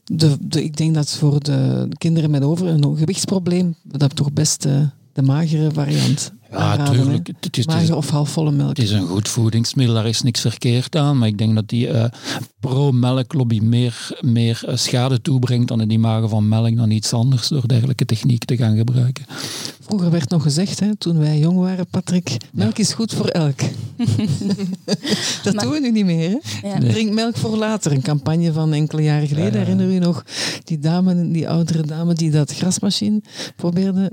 de, 0.05 0.37
de, 0.41 0.65
ik 0.65 0.77
denk 0.77 0.95
dat 0.95 1.11
voor 1.11 1.43
de 1.43 1.89
kinderen 1.99 2.31
met 2.31 2.43
over 2.43 2.67
een 2.67 2.97
gewichtsprobleem, 2.97 3.75
dat 3.83 4.17
toch 4.17 4.33
best 4.33 4.65
uh, 4.65 4.81
de 5.13 5.23
magere 5.23 5.71
variant 5.73 6.33
ja, 6.59 6.77
natuurlijk. 6.77 7.31
Het 7.41 7.59
is, 7.59 7.67
Mager 7.67 7.97
of 7.97 8.11
halfvolle 8.11 8.51
melk. 8.51 8.69
Het 8.69 8.79
is 8.79 8.91
een 8.91 9.07
goed 9.07 9.29
voedingsmiddel, 9.29 9.95
daar 9.95 10.07
is 10.07 10.23
niks 10.23 10.41
verkeerd 10.41 10.97
aan. 10.97 11.19
Maar 11.19 11.29
ik 11.29 11.39
denk 11.39 11.55
dat 11.55 11.69
die 11.69 11.89
uh, 11.89 12.05
pro-melklobby 12.61 13.61
meer, 13.63 14.19
meer 14.21 14.63
uh, 14.69 14.77
schade 14.77 15.21
toebrengt 15.21 15.71
aan 15.71 15.79
het 15.79 15.93
imago 15.93 16.29
van 16.29 16.49
melk 16.49 16.77
dan 16.77 16.91
iets 16.91 17.13
anders 17.13 17.49
door 17.49 17.69
dergelijke 17.69 18.05
techniek 18.05 18.45
te 18.45 18.57
gaan 18.57 18.77
gebruiken. 18.77 19.25
Vroeger 19.81 20.11
werd 20.11 20.31
nog 20.31 20.43
gezegd, 20.43 20.81
hè, 20.81 20.97
toen 20.97 21.19
wij 21.19 21.39
jong 21.39 21.59
waren, 21.59 21.87
Patrick, 21.87 22.37
melk 22.53 22.79
is 22.79 22.93
goed 22.93 23.15
voor 23.15 23.29
elk. 23.29 23.59
dat 25.45 25.59
doen 25.59 25.71
we 25.71 25.79
nu 25.81 25.91
niet 25.91 26.05
meer. 26.05 26.31
Hè? 26.31 26.69
Ja. 26.69 26.79
Drink 26.79 27.13
melk 27.13 27.37
voor 27.37 27.57
later. 27.57 27.93
Een 27.93 28.03
campagne 28.03 28.53
van 28.53 28.73
enkele 28.73 29.03
jaren 29.03 29.29
geleden. 29.29 29.59
Herinner 29.61 29.91
u 29.91 29.99
nog 29.99 30.25
die 30.65 30.79
dame, 30.79 31.31
die 31.31 31.49
oudere 31.49 31.83
dame 31.83 32.15
die 32.15 32.31
dat 32.31 32.55
grasmachine 32.55 33.21
probeerde 33.57 34.13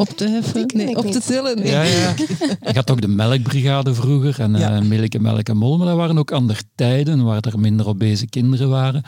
op 0.00 0.08
te 0.08 0.28
heffen? 0.28 0.70
Nee, 0.74 0.96
op 0.96 1.10
te 1.10 1.20
tillen? 1.20 1.66
Ja, 1.66 1.82
ja. 1.82 2.14
Je 2.60 2.72
had 2.74 2.90
ook 2.90 3.00
de 3.00 3.08
melkbrigade 3.08 3.94
vroeger 3.94 4.40
en 4.40 4.56
ja. 4.56 4.80
uh, 4.80 4.88
melk 4.88 5.14
en 5.14 5.22
melk 5.22 5.48
en 5.48 5.56
mol, 5.56 5.76
maar 5.78 5.86
dat 5.86 5.96
waren 5.96 6.18
ook 6.18 6.32
andere 6.32 6.62
tijden 6.74 7.24
waar 7.24 7.40
er 7.40 7.58
minder 7.58 7.88
obese 7.88 8.26
kinderen 8.26 8.68
waren, 8.68 9.02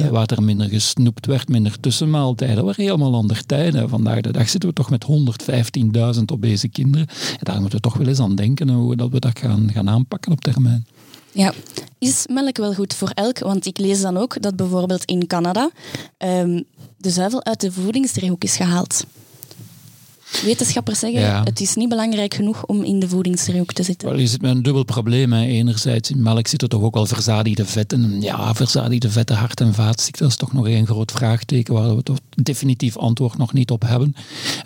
uh, 0.00 0.08
waar 0.08 0.26
er 0.26 0.42
minder 0.42 0.68
gesnoept 0.68 1.26
werd, 1.26 1.48
minder 1.48 1.80
tussenmaaltijden. 1.80 2.56
Dat 2.56 2.64
waren 2.64 2.84
helemaal 2.84 3.14
andere 3.14 3.44
tijden. 3.44 3.88
Vandaag 3.88 4.20
de 4.20 4.32
dag 4.32 4.48
zitten 4.48 4.68
we 4.68 4.74
toch 4.74 4.90
met 4.90 5.06
115.000 6.16 6.22
obese 6.32 6.68
kinderen. 6.68 7.06
En 7.08 7.38
daar 7.42 7.60
moeten 7.60 7.76
we 7.76 7.88
toch 7.88 7.96
wel 7.96 8.06
eens 8.06 8.20
aan 8.20 8.34
denken 8.34 8.68
hoe 8.68 8.96
dat 8.96 9.10
we 9.10 9.20
dat 9.20 9.38
gaan, 9.38 9.70
gaan 9.72 9.88
aanpakken 9.88 10.32
op 10.32 10.40
termijn. 10.40 10.86
Ja, 11.32 11.52
is 11.98 12.26
melk 12.26 12.56
wel 12.56 12.74
goed 12.74 12.94
voor 12.94 13.10
elk? 13.14 13.38
Want 13.38 13.66
ik 13.66 13.78
lees 13.78 14.00
dan 14.00 14.16
ook 14.16 14.42
dat 14.42 14.56
bijvoorbeeld 14.56 15.04
in 15.04 15.26
Canada 15.26 15.70
um, 16.18 16.64
de 16.96 17.10
zuivel 17.10 17.44
uit 17.44 17.60
de 17.60 17.72
voedingsdriehoek 17.72 18.44
is 18.44 18.56
gehaald. 18.56 19.04
Wetenschappers 20.42 20.98
zeggen, 20.98 21.44
het 21.44 21.60
is 21.60 21.74
niet 21.74 21.88
belangrijk 21.88 22.34
genoeg 22.34 22.66
om 22.66 22.82
in 22.82 22.98
de 22.98 23.08
voedingsdriehoek 23.08 23.72
te 23.72 23.82
zitten. 23.82 24.08
Wel, 24.08 24.18
je 24.18 24.26
zit 24.26 24.42
met 24.42 24.50
een 24.50 24.62
dubbel 24.62 24.84
probleem. 24.84 25.32
Hè. 25.32 25.44
Enerzijds, 25.44 26.10
in 26.10 26.22
melk 26.22 26.46
zitten 26.46 26.68
toch 26.68 26.82
ook 26.82 26.94
wel 26.94 27.06
verzadigde 27.06 27.64
vetten. 27.64 28.20
Ja, 28.20 28.54
verzadigde 28.54 29.10
vetten, 29.10 29.36
hart- 29.36 29.60
en 29.60 29.74
vaatziekten, 29.74 30.22
dat 30.22 30.30
is 30.30 30.36
toch 30.36 30.52
nog 30.52 30.66
een 30.66 30.86
groot 30.86 31.12
vraagteken 31.12 31.74
waar 31.74 31.96
we 31.96 32.02
toch 32.02 32.18
definitief 32.34 32.96
antwoord 32.96 33.38
nog 33.38 33.52
niet 33.52 33.70
op 33.70 33.82
hebben. 33.82 34.14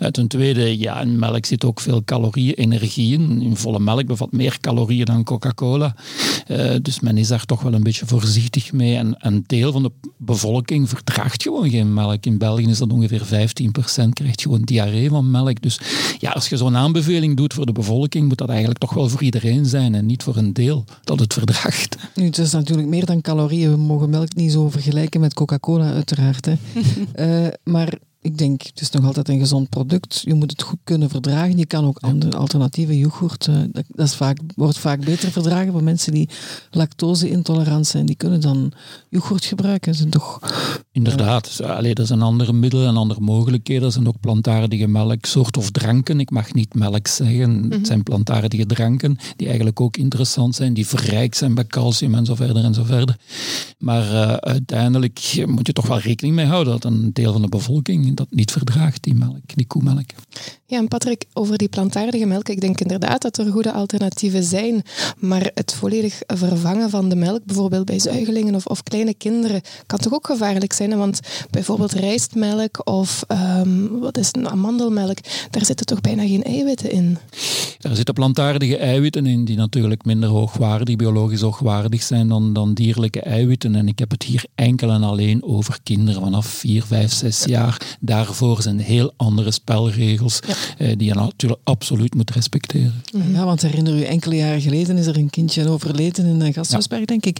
Uh, 0.01 0.07
ten 0.07 0.27
tweede, 0.27 0.79
ja, 0.79 1.01
in 1.01 1.19
melk 1.19 1.45
zit 1.45 1.65
ook 1.65 1.79
veel 1.79 2.03
calorieën, 2.03 2.53
energieën. 2.53 3.41
In 3.41 3.55
volle 3.55 3.79
melk 3.79 4.05
bevat 4.05 4.31
meer 4.31 4.57
calorieën 4.59 5.05
dan 5.05 5.23
Coca-Cola. 5.23 5.95
Uh, 6.47 6.75
dus 6.81 6.99
men 6.99 7.17
is 7.17 7.27
daar 7.27 7.45
toch 7.45 7.61
wel 7.61 7.73
een 7.73 7.83
beetje 7.83 8.05
voorzichtig 8.05 8.73
mee. 8.73 8.95
En 8.95 9.15
een 9.19 9.43
deel 9.47 9.71
van 9.71 9.83
de 9.83 9.91
bevolking 10.17 10.89
verdraagt 10.89 11.43
gewoon 11.43 11.69
geen 11.69 11.93
melk. 11.93 12.25
In 12.25 12.37
België 12.37 12.67
is 12.67 12.77
dat 12.77 12.91
ongeveer 12.91 13.25
15%, 13.25 14.09
krijgt 14.13 14.41
gewoon 14.41 14.61
diarree 14.61 15.09
van 15.09 15.31
melk. 15.31 15.58
Dus 15.61 15.79
ja, 16.19 16.31
als 16.31 16.49
je 16.49 16.57
zo'n 16.57 16.75
aanbeveling 16.75 17.37
doet 17.37 17.53
voor 17.53 17.65
de 17.65 17.71
bevolking, 17.71 18.27
moet 18.27 18.37
dat 18.37 18.49
eigenlijk 18.49 18.79
toch 18.79 18.93
wel 18.93 19.09
voor 19.09 19.23
iedereen 19.23 19.65
zijn 19.65 19.95
en 19.95 20.05
niet 20.05 20.23
voor 20.23 20.35
een 20.35 20.53
deel 20.53 20.85
dat 21.03 21.19
het 21.19 21.33
verdraagt. 21.33 21.97
Nu, 22.15 22.25
het 22.25 22.37
is 22.37 22.51
natuurlijk 22.51 22.87
meer 22.87 23.05
dan 23.05 23.21
calorieën. 23.21 23.71
We 23.71 23.77
mogen 23.77 24.09
melk 24.09 24.35
niet 24.35 24.51
zo 24.51 24.69
vergelijken 24.69 25.19
met 25.19 25.33
Coca-Cola, 25.33 25.91
uiteraard. 25.93 26.45
Hè. 26.45 26.55
uh, 27.45 27.51
maar 27.73 27.97
ik 28.21 28.37
denk, 28.37 28.61
het 28.61 28.81
is 28.81 28.89
nog 28.89 29.05
altijd 29.05 29.29
een 29.29 29.39
gezond 29.39 29.69
product. 29.69 30.21
Je 30.25 30.33
moet 30.33 30.51
het 30.51 30.61
goed 30.61 30.79
kunnen 30.83 31.09
verdragen. 31.09 31.57
Je 31.57 31.65
kan 31.65 31.85
ook 31.85 31.97
andere 31.97 32.37
alternatieve 32.37 32.97
yoghurt, 32.97 33.47
uh, 33.47 33.55
dat, 33.71 33.83
dat 33.87 34.05
is 34.05 34.15
vaak, 34.15 34.37
wordt 34.55 34.77
vaak 34.77 35.05
beter 35.05 35.31
verdragen 35.31 35.71
voor 35.71 35.83
mensen 35.83 36.13
die 36.13 36.29
lactose-intolerant 36.71 37.87
zijn. 37.87 38.05
Die 38.05 38.15
kunnen 38.15 38.41
dan 38.41 38.71
yoghurt 39.09 39.45
gebruiken. 39.45 39.95
Zijn 39.95 40.09
toch, 40.09 40.39
Inderdaad. 40.91 41.59
Uh, 41.61 41.69
Allee, 41.69 41.93
dat 41.93 42.07
zijn 42.07 42.21
andere 42.21 42.53
middelen 42.53 42.87
en 42.87 42.97
andere 42.97 43.19
mogelijkheden. 43.19 43.83
Er 43.83 43.91
zijn 43.91 44.07
ook 44.07 44.19
plantaardige 44.19 44.87
melksoort 44.87 45.57
of 45.57 45.71
dranken. 45.71 46.19
Ik 46.19 46.29
mag 46.29 46.53
niet 46.53 46.73
melk 46.73 47.07
zeggen. 47.07 47.49
Mm 47.49 47.61
-hmm. 47.61 47.71
Het 47.71 47.87
zijn 47.87 48.03
plantaardige 48.03 48.65
dranken 48.65 49.17
die 49.35 49.47
eigenlijk 49.47 49.81
ook 49.81 49.97
interessant 49.97 50.55
zijn, 50.55 50.73
die 50.73 50.87
verrijkt 50.87 51.37
zijn 51.37 51.53
bij 51.53 51.65
calcium 51.65 52.15
en 52.15 52.25
zo 52.25 52.35
verder 52.35 52.63
en 52.63 52.73
zo 52.73 52.83
verder. 52.83 53.15
Maar 53.77 54.03
uh, 54.11 54.33
uiteindelijk 54.33 55.43
moet 55.45 55.67
je 55.67 55.73
toch 55.73 55.87
wel 55.87 55.99
rekening 55.99 56.35
mee 56.35 56.45
houden 56.45 56.73
dat 56.73 56.91
een 56.91 57.13
deel 57.13 57.31
van 57.31 57.41
de 57.41 57.49
bevolking 57.49 58.08
dat 58.15 58.31
niet 58.31 58.51
verdraagt, 58.51 59.03
die 59.03 59.15
melk, 59.15 59.55
die 59.55 59.67
koemelk. 59.67 60.09
Ja, 60.69 60.77
en 60.77 60.87
Patrick, 60.87 61.25
over 61.33 61.57
die 61.57 61.67
plantaardige 61.67 62.25
melk, 62.25 62.49
ik 62.49 62.61
denk 62.61 62.81
inderdaad 62.81 63.21
dat 63.21 63.37
er 63.37 63.51
goede 63.51 63.71
alternatieven 63.71 64.43
zijn, 64.43 64.83
maar 65.17 65.51
het 65.53 65.73
volledig 65.73 66.21
vervangen 66.27 66.89
van 66.89 67.09
de 67.09 67.15
melk, 67.15 67.45
bijvoorbeeld 67.45 67.85
bij 67.85 67.99
zuigelingen 67.99 68.55
of, 68.55 68.65
of 68.65 68.83
kleine 68.83 69.13
kinderen, 69.13 69.61
kan 69.85 69.99
toch 69.99 70.13
ook 70.13 70.25
gevaarlijk 70.25 70.73
zijn? 70.73 70.97
Want 70.97 71.19
bijvoorbeeld 71.49 71.91
rijstmelk 71.91 72.87
of 72.87 73.23
um, 73.27 73.99
wat 73.99 74.17
is 74.17 74.29
een 74.31 74.49
amandelmelk, 74.49 75.17
daar 75.49 75.65
zitten 75.65 75.85
toch 75.85 76.01
bijna 76.01 76.21
geen 76.21 76.43
eiwitten 76.43 76.91
in? 76.91 77.17
Er 77.79 77.95
zitten 77.95 78.13
plantaardige 78.13 78.77
eiwitten 78.77 79.25
in 79.25 79.45
die 79.45 79.57
natuurlijk 79.57 80.05
minder 80.05 80.29
hoogwaardig, 80.29 80.95
biologisch 80.95 81.41
hoogwaardig 81.41 82.03
zijn 82.03 82.27
dan, 82.27 82.53
dan 82.53 82.73
dierlijke 82.73 83.21
eiwitten. 83.21 83.75
En 83.75 83.87
ik 83.87 83.99
heb 83.99 84.11
het 84.11 84.23
hier 84.23 84.45
enkel 84.55 84.91
en 84.91 85.03
alleen 85.03 85.43
over 85.43 85.79
kinderen 85.83 86.21
vanaf 86.21 86.45
4, 86.45 86.83
5, 86.83 87.13
6 87.13 87.43
jaar. 87.43 87.97
Daarvoor 87.99 88.61
zijn 88.61 88.79
heel 88.79 89.13
andere 89.17 89.51
spelregels 89.51 90.39
ja. 90.47 90.53
Eh, 90.77 90.97
die 90.97 91.07
je 91.07 91.13
natuurlijk 91.13 91.61
absoluut 91.63 92.15
moet 92.15 92.31
respecteren. 92.31 93.03
Ja, 93.31 93.45
want 93.45 93.61
herinner 93.61 93.97
u, 93.97 94.03
enkele 94.03 94.35
jaren 94.35 94.61
geleden 94.61 94.97
is 94.97 95.05
er 95.05 95.17
een 95.17 95.29
kindje 95.29 95.69
overleden 95.69 96.25
in 96.25 96.41
een 96.41 96.53
Gasthuisberg, 96.53 96.99
ja. 96.99 97.05
denk 97.05 97.25
ik 97.25 97.39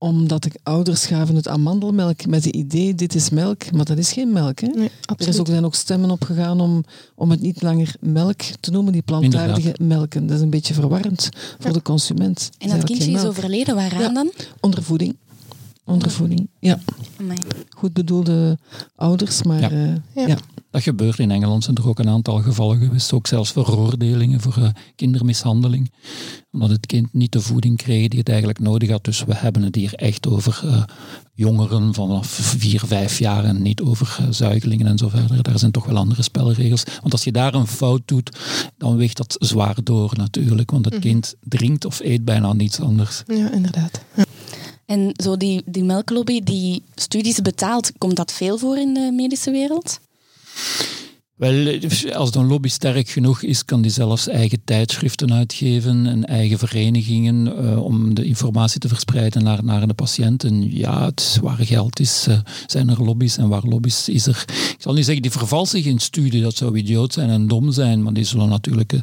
omdat 0.00 0.42
de 0.42 0.50
ouders 0.62 1.06
gaven 1.06 1.34
het 1.34 1.48
amandelmelk 1.48 2.26
met 2.26 2.44
het 2.44 2.54
idee, 2.54 2.94
dit 2.94 3.14
is 3.14 3.30
melk, 3.30 3.72
maar 3.72 3.84
dat 3.84 3.98
is 3.98 4.12
geen 4.12 4.32
melk. 4.32 4.60
Hè? 4.60 4.66
Nee, 4.66 4.90
er 5.16 5.28
is 5.28 5.38
ook, 5.38 5.46
zijn 5.46 5.64
ook 5.64 5.74
stemmen 5.74 6.10
opgegaan 6.10 6.60
om, 6.60 6.84
om 7.14 7.30
het 7.30 7.40
niet 7.40 7.62
langer 7.62 7.94
melk 8.00 8.42
te 8.60 8.70
noemen, 8.70 8.92
die 8.92 9.02
plantaardige 9.02 9.56
Inderdaad. 9.56 9.88
melken. 9.88 10.26
Dat 10.26 10.36
is 10.36 10.42
een 10.42 10.50
beetje 10.50 10.74
verwarrend 10.74 11.28
voor 11.58 11.72
de 11.72 11.82
consument. 11.82 12.50
En 12.58 12.68
dat 12.68 12.84
kindje 12.84 13.10
is 13.10 13.24
overleden, 13.24 13.74
waaraan 13.74 14.00
ja, 14.00 14.12
dan? 14.12 14.32
Ondervoeding. 14.60 15.16
Ondervoeding, 15.84 16.48
ja. 16.58 16.80
Amai. 17.18 17.38
Goed 17.68 17.92
bedoelde 17.92 18.58
ouders, 18.96 19.42
maar 19.42 19.60
ja. 19.60 19.70
Uh, 19.70 20.26
ja. 20.26 20.38
Dat 20.70 20.82
gebeurt 20.82 21.18
in 21.18 21.30
Engeland. 21.30 21.64
Zijn 21.64 21.76
er 21.76 21.88
ook 21.88 21.98
een 21.98 22.08
aantal 22.08 22.38
gevallen 22.42 22.78
geweest. 22.78 23.12
Ook 23.12 23.26
zelfs 23.26 23.52
veroordelingen 23.52 24.40
voor 24.40 24.56
uh, 24.58 24.68
kindermishandeling. 24.96 25.92
Omdat 26.52 26.70
het 26.70 26.86
kind 26.86 27.12
niet 27.12 27.32
de 27.32 27.40
voeding 27.40 27.76
kreeg 27.76 28.08
die 28.08 28.18
het 28.18 28.28
eigenlijk 28.28 28.58
nodig 28.58 28.90
had. 28.90 29.04
Dus 29.04 29.24
we 29.24 29.34
hebben 29.34 29.62
het 29.62 29.74
hier 29.74 29.94
echt 29.94 30.28
over 30.28 30.60
uh, 30.64 30.82
jongeren 31.34 31.94
vanaf 31.94 32.26
vier, 32.26 32.80
vijf 32.86 33.18
jaar 33.18 33.44
en 33.44 33.62
niet 33.62 33.80
over 33.80 34.18
uh, 34.20 34.26
zuigelingen 34.30 34.86
en 34.86 34.98
zo 34.98 35.08
verder. 35.08 35.42
Daar 35.42 35.58
zijn 35.58 35.70
toch 35.70 35.84
wel 35.84 35.96
andere 35.96 36.22
spelregels. 36.22 36.84
Want 37.00 37.12
als 37.12 37.24
je 37.24 37.32
daar 37.32 37.54
een 37.54 37.66
fout 37.66 38.02
doet, 38.04 38.38
dan 38.76 38.96
weegt 38.96 39.16
dat 39.16 39.36
zwaar 39.38 39.76
door 39.82 40.12
natuurlijk. 40.16 40.70
Want 40.70 40.84
het 40.84 40.94
mm. 40.94 41.00
kind 41.00 41.34
drinkt 41.40 41.84
of 41.84 42.00
eet 42.00 42.24
bijna 42.24 42.52
niets 42.52 42.80
anders. 42.80 43.22
Ja, 43.26 43.52
inderdaad. 43.52 44.00
Ja. 44.14 44.24
En 44.86 45.12
zo 45.16 45.36
die, 45.36 45.62
die 45.66 45.84
melklobby 45.84 46.40
die 46.40 46.82
studies 46.94 47.40
betaalt, 47.40 47.92
komt 47.98 48.16
dat 48.16 48.32
veel 48.32 48.58
voor 48.58 48.78
in 48.78 48.94
de 48.94 49.12
medische 49.12 49.50
wereld? 49.50 50.00
Wel, 51.40 51.78
als 52.12 52.34
een 52.34 52.46
lobby 52.46 52.68
sterk 52.68 53.08
genoeg 53.08 53.42
is, 53.42 53.64
kan 53.64 53.82
die 53.82 53.90
zelfs 53.90 54.28
eigen 54.28 54.60
tijdschriften 54.64 55.32
uitgeven 55.32 56.06
en 56.06 56.24
eigen 56.24 56.58
verenigingen 56.58 57.46
uh, 57.46 57.82
om 57.82 58.14
de 58.14 58.24
informatie 58.24 58.80
te 58.80 58.88
verspreiden 58.88 59.44
naar, 59.44 59.64
naar 59.64 59.86
de 59.86 59.94
patiënten. 59.94 60.76
Ja, 60.76 61.04
het, 61.04 61.38
waar 61.42 61.56
geld 61.56 62.00
is, 62.00 62.26
uh, 62.28 62.38
zijn 62.66 62.88
er 62.88 63.02
lobby's 63.02 63.36
en 63.36 63.48
waar 63.48 63.64
lobby's 63.64 64.08
is 64.08 64.26
er. 64.26 64.44
Ik 64.48 64.76
zal 64.78 64.92
niet 64.92 65.04
zeggen, 65.04 65.22
die 65.22 65.30
vervalsen 65.30 65.82
geen 65.82 65.98
studie, 65.98 66.42
dat 66.42 66.56
zou 66.56 66.78
idioot 66.78 67.12
zijn 67.12 67.30
en 67.30 67.48
dom 67.48 67.72
zijn, 67.72 68.02
maar 68.02 68.12
die 68.12 68.24
zullen 68.24 68.48
natuurlijk 68.48 68.92
uh, 68.92 69.00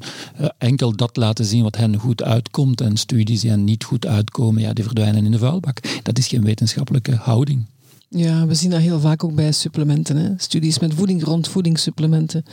enkel 0.58 0.96
dat 0.96 1.18
laten 1.18 1.46
zien 1.46 1.64
wat 1.64 1.78
hen 1.78 1.96
goed 1.96 2.24
uitkomt 2.24 2.82
en 2.82 2.98
studies 2.98 3.42
die 3.42 3.50
hen 3.50 3.64
niet 3.64 3.84
goed 3.84 4.06
uitkomen, 4.06 4.62
ja, 4.62 4.74
die 4.74 4.84
verdwijnen 4.84 5.26
in 5.26 5.32
de 5.32 5.38
vuilbak. 5.38 6.04
Dat 6.04 6.18
is 6.18 6.28
geen 6.28 6.44
wetenschappelijke 6.44 7.16
houding. 7.16 7.66
Ja, 8.10 8.46
we 8.46 8.56
zien 8.56 8.70
dat 8.70 8.80
heel 8.80 9.00
vaak 9.00 9.24
ook 9.24 9.36
bij 9.36 9.52
supplementen. 9.52 10.18
Hè? 10.18 10.30
Studies 10.38 10.80
met 10.80 10.94
voeding 10.94 11.24
rond 11.24 11.48
voedingssupplementen. 11.48 12.46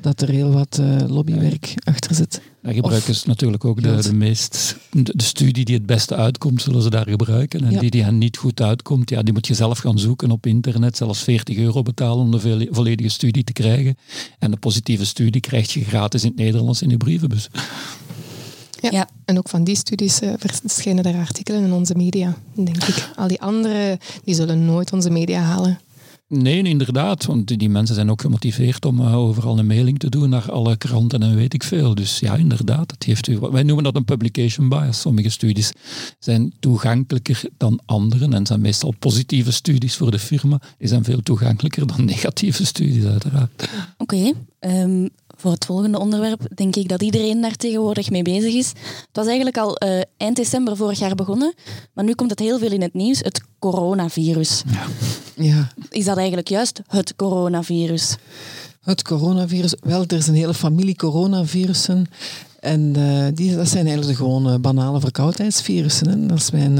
Dat 0.00 0.20
er 0.20 0.28
heel 0.28 0.50
wat 0.50 0.78
uh, 0.80 0.96
lobbywerk 1.06 1.66
ja. 1.66 1.76
achter 1.84 2.14
zit. 2.14 2.40
Ja, 2.62 2.72
gebruiken 2.72 3.14
ze 3.14 3.28
natuurlijk 3.28 3.64
ook 3.64 3.82
de, 3.82 4.02
de 4.02 4.14
meest... 4.14 4.76
De, 4.90 5.02
de, 5.02 5.22
studie 5.22 5.64
die 5.64 5.74
het 5.74 5.86
beste 5.86 6.16
uitkomt, 6.16 6.62
zullen 6.62 6.82
ze 6.82 6.90
daar 6.90 7.08
gebruiken. 7.08 7.64
En 7.64 7.70
ja. 7.70 7.80
die 7.80 7.90
die 7.90 8.02
hen 8.02 8.18
niet 8.18 8.36
goed 8.36 8.60
uitkomt, 8.60 9.10
ja, 9.10 9.22
die 9.22 9.32
moet 9.32 9.46
je 9.46 9.54
zelf 9.54 9.78
gaan 9.78 9.98
zoeken 9.98 10.30
op 10.30 10.46
internet. 10.46 10.96
Zelfs 10.96 11.22
40 11.22 11.56
euro 11.56 11.82
betalen 11.82 12.24
om 12.24 12.30
de 12.30 12.68
volledige 12.70 13.08
studie 13.08 13.44
te 13.44 13.52
krijgen. 13.52 13.96
En 14.38 14.50
de 14.50 14.56
positieve 14.56 15.06
studie 15.06 15.40
krijg 15.40 15.72
je 15.72 15.84
gratis 15.84 16.22
in 16.22 16.28
het 16.28 16.38
Nederlands 16.38 16.82
in 16.82 16.90
je 16.90 16.96
brievenbus. 16.96 17.48
Ja. 18.82 18.90
ja. 18.90 19.08
en 19.24 19.38
ook 19.38 19.48
van 19.48 19.64
die 19.64 19.76
studies 19.76 20.22
uh, 20.22 20.32
verschijnen 20.36 21.04
er 21.04 21.18
artikelen 21.18 21.64
in 21.64 21.72
onze 21.72 21.94
media, 21.94 22.34
denk 22.54 22.84
ik. 22.84 23.10
Al 23.16 23.28
die 23.28 23.40
andere, 23.40 23.98
die 24.24 24.34
zullen 24.34 24.64
nooit 24.64 24.92
onze 24.92 25.10
media 25.10 25.40
halen. 25.40 25.78
Nee, 26.34 26.62
inderdaad. 26.62 27.24
Want 27.24 27.58
die 27.58 27.68
mensen 27.68 27.94
zijn 27.94 28.10
ook 28.10 28.20
gemotiveerd 28.20 28.84
om 28.84 29.00
uh, 29.00 29.16
overal 29.16 29.58
een 29.58 29.66
mailing 29.66 29.98
te 29.98 30.08
doen 30.08 30.28
naar 30.28 30.52
alle 30.52 30.76
kranten 30.76 31.22
en 31.22 31.34
weet 31.34 31.54
ik 31.54 31.62
veel. 31.62 31.94
Dus 31.94 32.18
ja, 32.18 32.34
inderdaad. 32.34 32.90
Het 32.90 33.02
heeft 33.02 33.26
u, 33.26 33.38
wij 33.38 33.62
noemen 33.62 33.84
dat 33.84 33.96
een 33.96 34.04
publication 34.04 34.68
bias. 34.68 35.00
Sommige 35.00 35.28
studies 35.28 35.72
zijn 36.18 36.52
toegankelijker 36.60 37.42
dan 37.56 37.80
anderen 37.86 38.32
en 38.32 38.46
zijn 38.46 38.60
meestal 38.60 38.94
positieve 38.98 39.52
studies 39.52 39.96
voor 39.96 40.10
de 40.10 40.18
firma. 40.18 40.60
Die 40.78 40.88
zijn 40.88 41.04
veel 41.04 41.22
toegankelijker 41.22 41.86
dan 41.86 42.04
negatieve 42.14 42.66
studies, 42.66 43.04
uiteraard. 43.04 43.68
Oké. 43.98 44.14
Okay. 44.16 44.34
Um, 44.82 45.08
voor 45.42 45.52
het 45.52 45.64
volgende 45.64 45.98
onderwerp 45.98 46.40
denk 46.54 46.76
ik 46.76 46.88
dat 46.88 47.02
iedereen 47.02 47.40
daar 47.40 47.56
tegenwoordig 47.56 48.10
mee 48.10 48.22
bezig 48.22 48.54
is. 48.54 48.68
Het 48.68 49.08
was 49.12 49.26
eigenlijk 49.26 49.58
al 49.58 49.76
uh, 49.84 50.00
eind 50.16 50.36
december 50.36 50.76
vorig 50.76 50.98
jaar 50.98 51.14
begonnen, 51.14 51.54
maar 51.92 52.04
nu 52.04 52.14
komt 52.14 52.30
het 52.30 52.38
heel 52.38 52.58
veel 52.58 52.70
in 52.70 52.82
het 52.82 52.94
nieuws, 52.94 53.18
het 53.18 53.42
coronavirus. 53.58 54.62
Ja. 54.66 54.86
ja. 55.44 55.72
Is 55.88 56.04
dat 56.04 56.16
eigenlijk 56.16 56.48
juist 56.48 56.80
het 56.86 57.16
coronavirus? 57.16 58.16
Het 58.82 59.02
coronavirus, 59.02 59.74
wel, 59.80 60.04
er 60.06 60.16
is 60.16 60.26
een 60.26 60.34
hele 60.34 60.54
familie 60.54 60.96
coronavirussen. 60.96 62.06
En 62.60 62.94
uh, 62.96 63.26
die, 63.34 63.56
dat 63.56 63.68
zijn 63.68 63.86
eigenlijk 63.86 64.18
de 64.18 64.24
gewone 64.24 64.58
banale 64.58 65.00
verkoudheidsvirussen. 65.00 66.08
Hè. 66.08 66.32
Als 66.32 66.50
uh, 66.50 66.76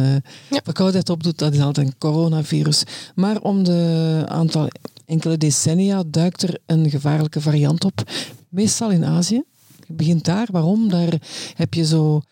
ja. 0.50 0.60
verkoudheid 0.64 1.10
opdoet, 1.10 1.38
dat 1.38 1.52
is 1.52 1.60
altijd 1.60 1.86
een 1.86 1.94
coronavirus. 1.98 2.82
Maar 3.14 3.40
om 3.40 3.64
de 3.64 4.22
aantal 4.26 4.68
enkele 5.06 5.38
decennia 5.38 6.02
duikt 6.06 6.42
er 6.42 6.58
een 6.66 6.90
gevaarlijke 6.90 7.40
variant 7.40 7.84
op 7.84 8.02
meestal 8.52 8.90
in 8.90 9.04
Azië. 9.04 9.42
Je 9.86 9.92
begint 9.92 10.24
daar. 10.24 10.48
Waarom? 10.50 10.88
Daar 10.88 11.20
heb 11.54 11.74
je 11.74 11.84
zo 11.86 12.22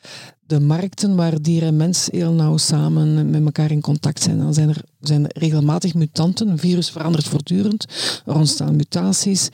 de 0.47 0.61
markten 0.61 1.17
waar 1.17 1.43
dier 1.43 1.63
en 1.63 1.77
mens 1.77 2.09
heel 2.11 2.33
nauw 2.33 2.57
samen 2.57 3.31
met 3.31 3.45
elkaar 3.45 3.71
in 3.71 3.81
contact 3.81 4.23
zijn. 4.23 4.39
Dan 4.39 4.55
zijn 4.55 4.69
er, 4.69 4.83
zijn 5.01 5.25
regelmatig 5.29 5.95
mutanten. 5.95 6.49
Een 6.49 6.59
virus 6.59 6.91
verandert 6.91 7.29
voortdurend. 7.29 7.87
Er 8.27 8.35
ontstaan 8.35 8.77
mutaties. 8.77 9.49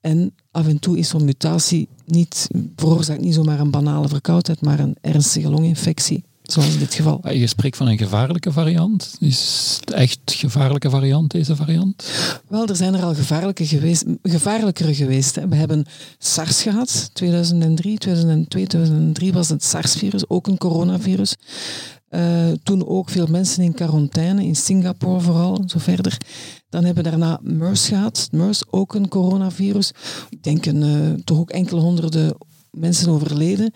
En 0.00 0.34
af 0.50 0.66
en 0.66 0.78
toe 0.78 0.98
is 0.98 1.08
zo'n 1.08 1.24
mutatie 1.24 1.88
niet, 2.04 2.48
veroorzaakt 2.76 3.20
niet 3.20 3.34
zomaar 3.34 3.60
een 3.60 3.70
banale 3.70 4.08
verkoudheid, 4.08 4.60
maar 4.60 4.78
een 4.78 4.96
ernstige 5.00 5.50
longinfectie 5.50 6.24
zoals 6.46 6.72
in 6.72 6.78
dit 6.78 6.94
geval. 6.94 7.18
Ah, 7.22 7.34
je 7.34 7.46
spreekt 7.46 7.76
van 7.76 7.88
een 7.88 7.98
gevaarlijke 7.98 8.52
variant. 8.52 9.16
Is 9.20 9.76
het 9.80 9.90
echt 9.90 10.20
gevaarlijke 10.24 10.90
variant, 10.90 11.30
deze 11.30 11.56
variant? 11.56 12.10
Wel, 12.48 12.66
er 12.66 12.76
zijn 12.76 12.94
er 12.94 13.02
al 13.02 13.14
gevaarlijke 13.14 13.66
geweest, 13.66 14.04
gevaarlijkere 14.22 14.94
geweest. 14.94 15.34
Hè. 15.34 15.48
We 15.48 15.56
hebben 15.56 15.86
SARS 16.18 16.62
gehad, 16.62 17.10
2003, 17.12 17.98
2002, 17.98 18.66
2003 18.66 19.32
was 19.32 19.48
het 19.48 19.64
SARS-virus, 19.64 20.28
ook 20.28 20.46
een 20.46 20.58
coronavirus. 20.58 21.36
Uh, 22.10 22.52
toen 22.62 22.86
ook 22.86 23.10
veel 23.10 23.26
mensen 23.26 23.62
in 23.62 23.74
quarantaine, 23.74 24.44
in 24.44 24.56
Singapore 24.56 25.20
vooral, 25.20 25.62
zo 25.66 25.78
verder. 25.78 26.18
Dan 26.68 26.84
hebben 26.84 27.04
we 27.04 27.10
daarna 27.10 27.38
MERS 27.42 27.88
gehad. 27.88 28.28
MERS, 28.30 28.62
ook 28.70 28.94
een 28.94 29.08
coronavirus. 29.08 29.92
Ik 30.30 30.42
denk 30.42 30.66
een, 30.66 30.82
uh, 30.82 31.12
toch 31.24 31.38
ook 31.38 31.50
enkele 31.50 31.80
honderden 31.80 32.36
mensen 32.76 33.08
overleden. 33.08 33.72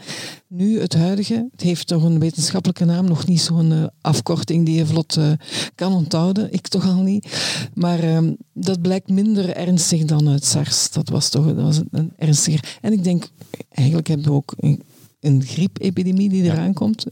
Nu, 0.47 0.81
het 0.81 0.95
huidige, 0.95 1.49
het 1.53 1.61
heeft 1.61 1.87
toch 1.87 2.03
een 2.03 2.19
wetenschappelijke 2.19 2.85
naam, 2.85 3.05
nog 3.05 3.27
niet 3.27 3.41
zo'n 3.41 3.71
uh, 3.71 3.85
afkorting 4.01 4.67
die 4.67 4.77
je 4.77 4.87
vlot 4.87 5.17
uh, 5.17 5.33
kan 5.75 5.93
onthouden. 5.93 6.53
Ik 6.53 6.69
toch 6.69 6.87
al 6.87 7.03
niet. 7.03 7.27
Maar 7.75 8.05
uh, 8.05 8.19
dat 8.53 8.83
blijkt 8.83 9.09
minder 9.09 9.57
ernstig 9.57 10.05
dan 10.05 10.27
het 10.27 10.45
SARS. 10.45 10.91
Dat 10.91 11.09
was 11.09 11.29
toch 11.29 11.47
dat 11.47 11.65
was 11.65 11.77
een, 11.77 11.89
een 11.91 12.13
ernstiger. 12.17 12.79
En 12.81 12.93
ik 12.93 13.05
denk, 13.05 13.29
eigenlijk 13.69 14.09
hebben 14.09 14.27
we 14.27 14.33
ook 14.33 14.55
een, 14.57 14.83
een 15.21 15.43
griepepidemie 15.45 16.29
die 16.29 16.43
eraan 16.43 16.67
ja. 16.67 16.73
komt. 16.73 17.07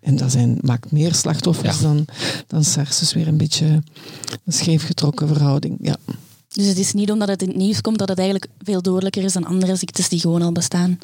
En 0.00 0.16
dat 0.16 0.32
zijn, 0.32 0.58
maakt 0.60 0.92
meer 0.92 1.14
slachtoffers 1.14 1.80
ja. 1.80 1.82
dan, 1.82 2.04
dan 2.46 2.64
SARS. 2.64 2.98
Dus 2.98 3.12
weer 3.12 3.28
een 3.28 3.36
beetje 3.36 3.82
een 4.44 4.52
scheefgetrokken 4.52 5.28
verhouding. 5.28 5.76
Ja. 5.80 5.96
Dus 6.52 6.66
het 6.66 6.78
is 6.78 6.92
niet 6.92 7.10
omdat 7.10 7.28
het 7.28 7.42
in 7.42 7.48
het 7.48 7.56
nieuws 7.56 7.80
komt 7.80 7.98
dat 7.98 8.08
het 8.08 8.18
eigenlijk 8.18 8.50
veel 8.62 8.82
dodelijker 8.82 9.24
is 9.24 9.32
dan 9.32 9.44
andere 9.44 9.76
ziektes 9.76 10.08
die 10.08 10.20
gewoon 10.20 10.42
al 10.42 10.52
bestaan. 10.52 10.98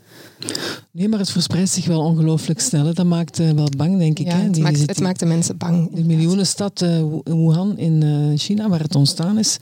Nee, 0.91 1.09
maar 1.09 1.19
het 1.19 1.31
verspreidt 1.31 1.71
zich 1.71 1.87
wel 1.87 2.01
ongelooflijk 2.01 2.61
snel. 2.61 2.95
Dat 2.95 3.07
maakt 3.07 3.41
uh, 3.41 3.51
wel 3.51 3.69
bang, 3.77 3.99
denk 3.99 4.19
ik. 4.19 4.27
Ja, 4.27 4.37
hè? 4.37 4.43
Het, 4.43 4.59
maakt, 4.59 4.81
het 4.81 5.01
maakt 5.01 5.19
de 5.19 5.27
mensen 5.27 5.57
bang. 5.57 5.95
De 5.95 6.05
miljoenenstad 6.05 6.83
uh, 6.83 7.03
Wuhan 7.25 7.79
in 7.79 8.03
uh, 8.05 8.39
China, 8.39 8.69
waar 8.69 8.81
het 8.81 8.95
ontstaan 8.95 9.39
is, 9.39 9.59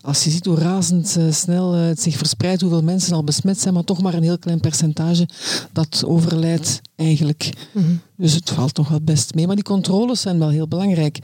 als 0.00 0.24
je 0.24 0.30
ziet 0.30 0.46
hoe 0.46 0.56
razendsnel 0.56 1.72
het 1.72 2.00
zich 2.00 2.16
verspreidt, 2.16 2.60
hoeveel 2.60 2.82
mensen 2.82 3.14
al 3.14 3.24
besmet 3.24 3.60
zijn, 3.60 3.74
maar 3.74 3.84
toch 3.84 4.02
maar 4.02 4.14
een 4.14 4.22
heel 4.22 4.38
klein 4.38 4.60
percentage 4.60 5.28
dat 5.72 6.04
overlijdt 6.06 6.80
eigenlijk. 7.04 7.52
Mm 7.72 7.82
-hmm. 7.82 8.00
Dus 8.16 8.34
het 8.34 8.50
valt 8.50 8.76
nog 8.76 8.88
wel 8.88 9.00
best 9.02 9.34
mee. 9.34 9.46
Maar 9.46 9.54
die 9.54 9.64
controles 9.64 10.20
zijn 10.20 10.38
wel 10.38 10.48
heel 10.48 10.68
belangrijk. 10.68 11.18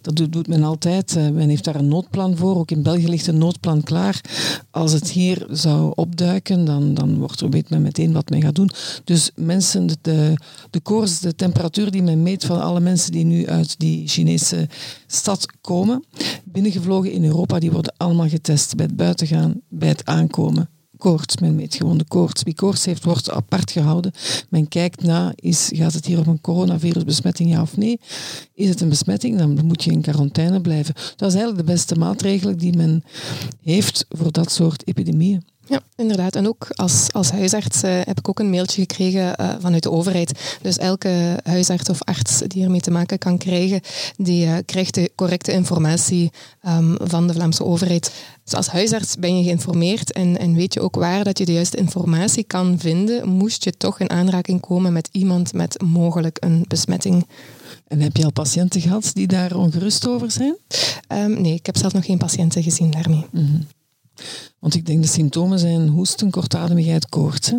Dat 0.00 0.16
doet, 0.16 0.32
doet 0.32 0.48
men 0.48 0.62
altijd. 0.62 1.14
Men 1.14 1.48
heeft 1.48 1.64
daar 1.64 1.74
een 1.74 1.88
noodplan 1.88 2.36
voor. 2.36 2.56
Ook 2.56 2.70
in 2.70 2.82
België 2.82 3.08
ligt 3.08 3.26
een 3.26 3.38
noodplan 3.38 3.82
klaar. 3.82 4.20
Als 4.70 4.92
het 4.92 5.10
hier 5.10 5.46
zou 5.50 5.92
opduiken, 5.94 6.64
dan, 6.64 6.94
dan 6.94 7.18
wordt, 7.18 7.40
weet 7.40 7.70
men 7.70 7.82
meteen 7.82 8.12
wat 8.12 8.30
men 8.30 8.42
gaat 8.42 8.54
doen. 8.54 8.70
Dus 9.04 9.30
mensen, 9.34 9.86
de, 9.86 9.96
de, 10.02 10.34
de 10.70 10.80
koers, 10.80 11.20
de 11.20 11.34
temperatuur 11.34 11.90
die 11.90 12.02
men 12.02 12.22
meet 12.22 12.44
van 12.44 12.62
alle 12.62 12.80
mensen 12.80 13.12
die 13.12 13.24
nu 13.24 13.46
uit 13.46 13.78
die 13.78 14.08
Chinese 14.08 14.68
stad 15.06 15.46
komen, 15.60 16.04
binnengevlogen 16.44 17.12
in 17.12 17.24
Europa, 17.24 17.58
die 17.58 17.72
worden 17.72 17.94
allemaal 17.96 18.28
getest 18.28 18.76
bij 18.76 18.86
het 18.86 18.96
buitengaan, 18.96 19.60
bij 19.68 19.88
het 19.88 20.04
aankomen 20.04 20.68
koorts. 21.02 21.36
Men 21.36 21.54
meet 21.54 21.74
gewoon 21.74 21.98
de 21.98 22.04
koorts. 22.04 22.42
Wie 22.42 22.54
koorts 22.54 22.84
heeft, 22.84 23.04
wordt 23.04 23.30
apart 23.30 23.70
gehouden. 23.70 24.12
Men 24.48 24.68
kijkt 24.68 25.02
na, 25.02 25.32
is, 25.34 25.70
gaat 25.74 25.92
het 25.92 26.06
hier 26.06 26.18
om 26.18 26.28
een 26.28 26.40
coronavirusbesmetting, 26.40 27.50
ja 27.50 27.62
of 27.62 27.76
nee? 27.76 28.00
Is 28.54 28.68
het 28.68 28.80
een 28.80 28.88
besmetting, 28.88 29.38
dan 29.38 29.66
moet 29.66 29.84
je 29.84 29.90
in 29.90 30.00
quarantaine 30.00 30.60
blijven. 30.60 30.94
Dat 30.94 31.28
is 31.28 31.34
eigenlijk 31.34 31.66
de 31.66 31.72
beste 31.72 31.94
maatregel 31.94 32.56
die 32.56 32.76
men 32.76 33.04
heeft 33.62 34.06
voor 34.08 34.32
dat 34.32 34.52
soort 34.52 34.86
epidemieën. 34.88 35.51
Ja, 35.66 35.80
inderdaad. 35.96 36.36
En 36.36 36.48
ook 36.48 36.68
als, 36.70 37.08
als 37.12 37.30
huisarts 37.30 37.82
uh, 37.82 38.00
heb 38.02 38.18
ik 38.18 38.28
ook 38.28 38.38
een 38.38 38.50
mailtje 38.50 38.80
gekregen 38.80 39.40
uh, 39.40 39.54
vanuit 39.60 39.82
de 39.82 39.90
overheid. 39.90 40.58
Dus 40.62 40.78
elke 40.78 41.40
huisarts 41.42 41.88
of 41.88 42.02
arts 42.02 42.38
die 42.38 42.64
ermee 42.64 42.80
te 42.80 42.90
maken 42.90 43.18
kan 43.18 43.38
krijgen, 43.38 43.80
die 44.16 44.46
uh, 44.46 44.56
krijgt 44.66 44.94
de 44.94 45.10
correcte 45.14 45.52
informatie 45.52 46.30
um, 46.68 46.96
van 47.00 47.26
de 47.26 47.32
Vlaamse 47.32 47.64
overheid. 47.64 48.12
Dus 48.44 48.54
als 48.54 48.66
huisarts 48.66 49.16
ben 49.16 49.38
je 49.38 49.44
geïnformeerd 49.44 50.12
en, 50.12 50.38
en 50.38 50.54
weet 50.54 50.74
je 50.74 50.80
ook 50.80 50.94
waar 50.94 51.24
dat 51.24 51.38
je 51.38 51.44
de 51.44 51.52
juiste 51.52 51.76
informatie 51.76 52.44
kan 52.44 52.78
vinden, 52.78 53.28
moest 53.28 53.64
je 53.64 53.72
toch 53.72 54.00
in 54.00 54.10
aanraking 54.10 54.60
komen 54.60 54.92
met 54.92 55.08
iemand 55.12 55.52
met 55.52 55.82
mogelijk 55.82 56.36
een 56.40 56.64
besmetting. 56.68 57.26
En 57.86 58.00
heb 58.00 58.16
je 58.16 58.24
al 58.24 58.32
patiënten 58.32 58.80
gehad 58.80 59.10
die 59.14 59.26
daar 59.26 59.56
ongerust 59.56 60.08
over 60.08 60.30
zijn? 60.30 60.56
Um, 61.08 61.40
nee, 61.40 61.54
ik 61.54 61.66
heb 61.66 61.76
zelf 61.76 61.92
nog 61.92 62.04
geen 62.04 62.18
patiënten 62.18 62.62
gezien 62.62 62.90
daarmee. 62.90 63.26
Mm 63.30 63.46
-hmm. 63.46 63.66
Want 64.58 64.74
ik 64.74 64.86
denk 64.86 65.02
de 65.02 65.08
symptomen 65.08 65.58
zijn 65.58 65.88
hoesten, 65.88 66.30
kortademigheid, 66.30 67.08
koorts. 67.08 67.52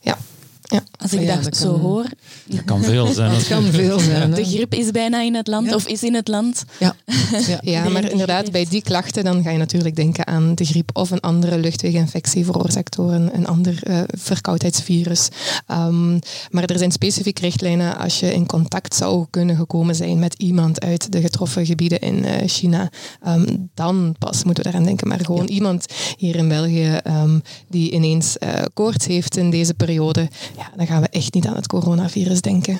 Ja. 0.00 0.18
Ja. 0.66 0.82
Als 0.96 1.12
ik 1.12 1.20
ja, 1.20 1.34
dat, 1.34 1.44
dat 1.44 1.56
zo 1.56 1.70
kan- 1.72 1.80
hoor. 1.80 2.04
Dat 2.46 2.64
kan 2.64 2.82
veel 2.82 3.06
zijn. 3.06 3.30
Dat 3.34 3.46
kan 3.46 3.64
veel 3.64 3.98
zijn. 3.98 4.20
hè? 4.30 4.36
De 4.36 4.44
griep 4.44 4.74
is 4.74 4.90
bijna 4.90 5.20
in 5.22 5.34
het 5.34 5.46
land 5.46 5.66
Ja. 5.68 5.74
of 5.74 5.86
is 5.86 6.02
in 6.02 6.14
het 6.14 6.28
land. 6.28 6.64
Ja. 6.78 6.96
ja. 7.60 7.88
Maar 7.88 8.10
inderdaad, 8.10 8.50
bij 8.52 8.66
die 8.70 8.82
klachten 8.82 9.24
dan 9.24 9.42
ga 9.42 9.50
je 9.50 9.58
natuurlijk 9.58 9.96
denken 9.96 10.26
aan 10.26 10.54
de 10.54 10.64
griep 10.64 10.90
of 10.92 11.10
een 11.10 11.20
andere 11.20 11.58
luchtweginfectie 11.58 12.44
veroorzaakt 12.44 12.96
door 12.96 13.12
een, 13.12 13.30
een 13.36 13.46
ander 13.46 13.78
eh, 13.82 14.00
verkoudheidsvirus. 14.06 15.28
Ehm, 15.66 16.12
maar 16.50 16.64
er 16.64 16.78
zijn 16.78 16.92
specifieke 16.92 17.40
richtlijnen 17.40 17.98
als 17.98 18.20
je 18.20 18.34
in 18.34 18.46
contact 18.46 18.94
zou 18.94 19.26
kunnen 19.30 19.56
gekomen 19.56 19.94
zijn 19.94 20.18
met 20.18 20.34
iemand 20.34 20.80
uit 20.80 21.12
de 21.12 21.20
getroffen 21.20 21.66
gebieden 21.66 22.00
in 22.00 22.24
eh, 22.24 22.48
China. 22.48 22.90
Ehm, 23.22 23.56
dan 23.74 24.14
pas 24.18 24.44
moeten 24.44 24.64
we 24.64 24.70
daaraan 24.70 24.86
denken. 24.86 25.08
Maar 25.08 25.24
gewoon 25.24 25.46
iemand 25.46 25.86
hier 26.16 26.36
in 26.36 26.48
België 26.48 26.92
ehm, 27.02 27.38
die 27.68 27.90
ineens 27.90 28.38
eh, 28.38 28.62
koorts 28.74 29.06
heeft 29.06 29.36
in 29.36 29.50
deze 29.50 29.74
periode, 29.74 30.28
ja, 30.56 30.70
dan 30.76 30.86
gaan 30.86 31.00
we 31.00 31.08
echt 31.08 31.34
niet 31.34 31.46
aan 31.46 31.54
het 31.56 31.66
coronavirus 31.66 32.40
denken. 32.40 32.78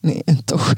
Nee, 0.00 0.22
en 0.24 0.44
toch 0.44 0.72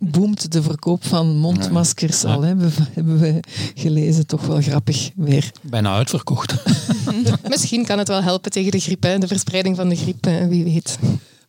boomt 0.00 0.52
de 0.52 0.62
verkoop 0.62 1.04
van 1.04 1.36
mondmaskers 1.36 2.22
Ja. 2.22 2.34
al, 2.34 2.40
hè, 2.40 2.46
hebben, 2.46 2.68
we- 2.68 2.84
hebben 2.92 3.18
we 3.20 3.40
gelezen. 3.74 4.26
Toch 4.26 4.46
wel 4.46 4.60
grappig 4.60 5.10
weer. 5.16 5.50
Bijna 5.62 5.94
uitverkocht. 5.96 6.54
Misschien 7.48 7.84
kan 7.84 7.98
het 7.98 8.08
wel 8.08 8.22
helpen 8.22 8.50
tegen 8.50 8.70
de 8.70 8.80
griep, 8.80 9.02
hè, 9.02 9.18
de 9.18 9.26
verspreiding 9.26 9.76
van 9.76 9.88
de 9.88 9.96
griep, 9.96 10.24
wie 10.48 10.64
weet. 10.64 10.98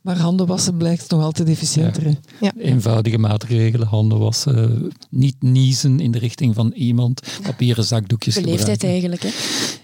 Maar 0.05 0.17
handen 0.17 0.47
wassen 0.47 0.77
blijkt 0.77 1.09
nog 1.09 1.21
altijd 1.23 1.49
efficiënter. 1.49 2.15
Eenvoudige 2.57 3.17
maatregelen, 3.17 3.87
handen 3.87 4.19
wassen, 4.19 4.91
niet 5.09 5.35
niezen 5.39 5.99
in 5.99 6.11
de 6.11 6.19
richting 6.19 6.55
van 6.55 6.71
iemand, 6.75 7.21
papieren 7.41 7.83
zakdoekjes 7.83 8.35
Beleefdheid 8.35 8.81
gebruiken. 8.81 9.11
eigenlijk. 9.11 9.35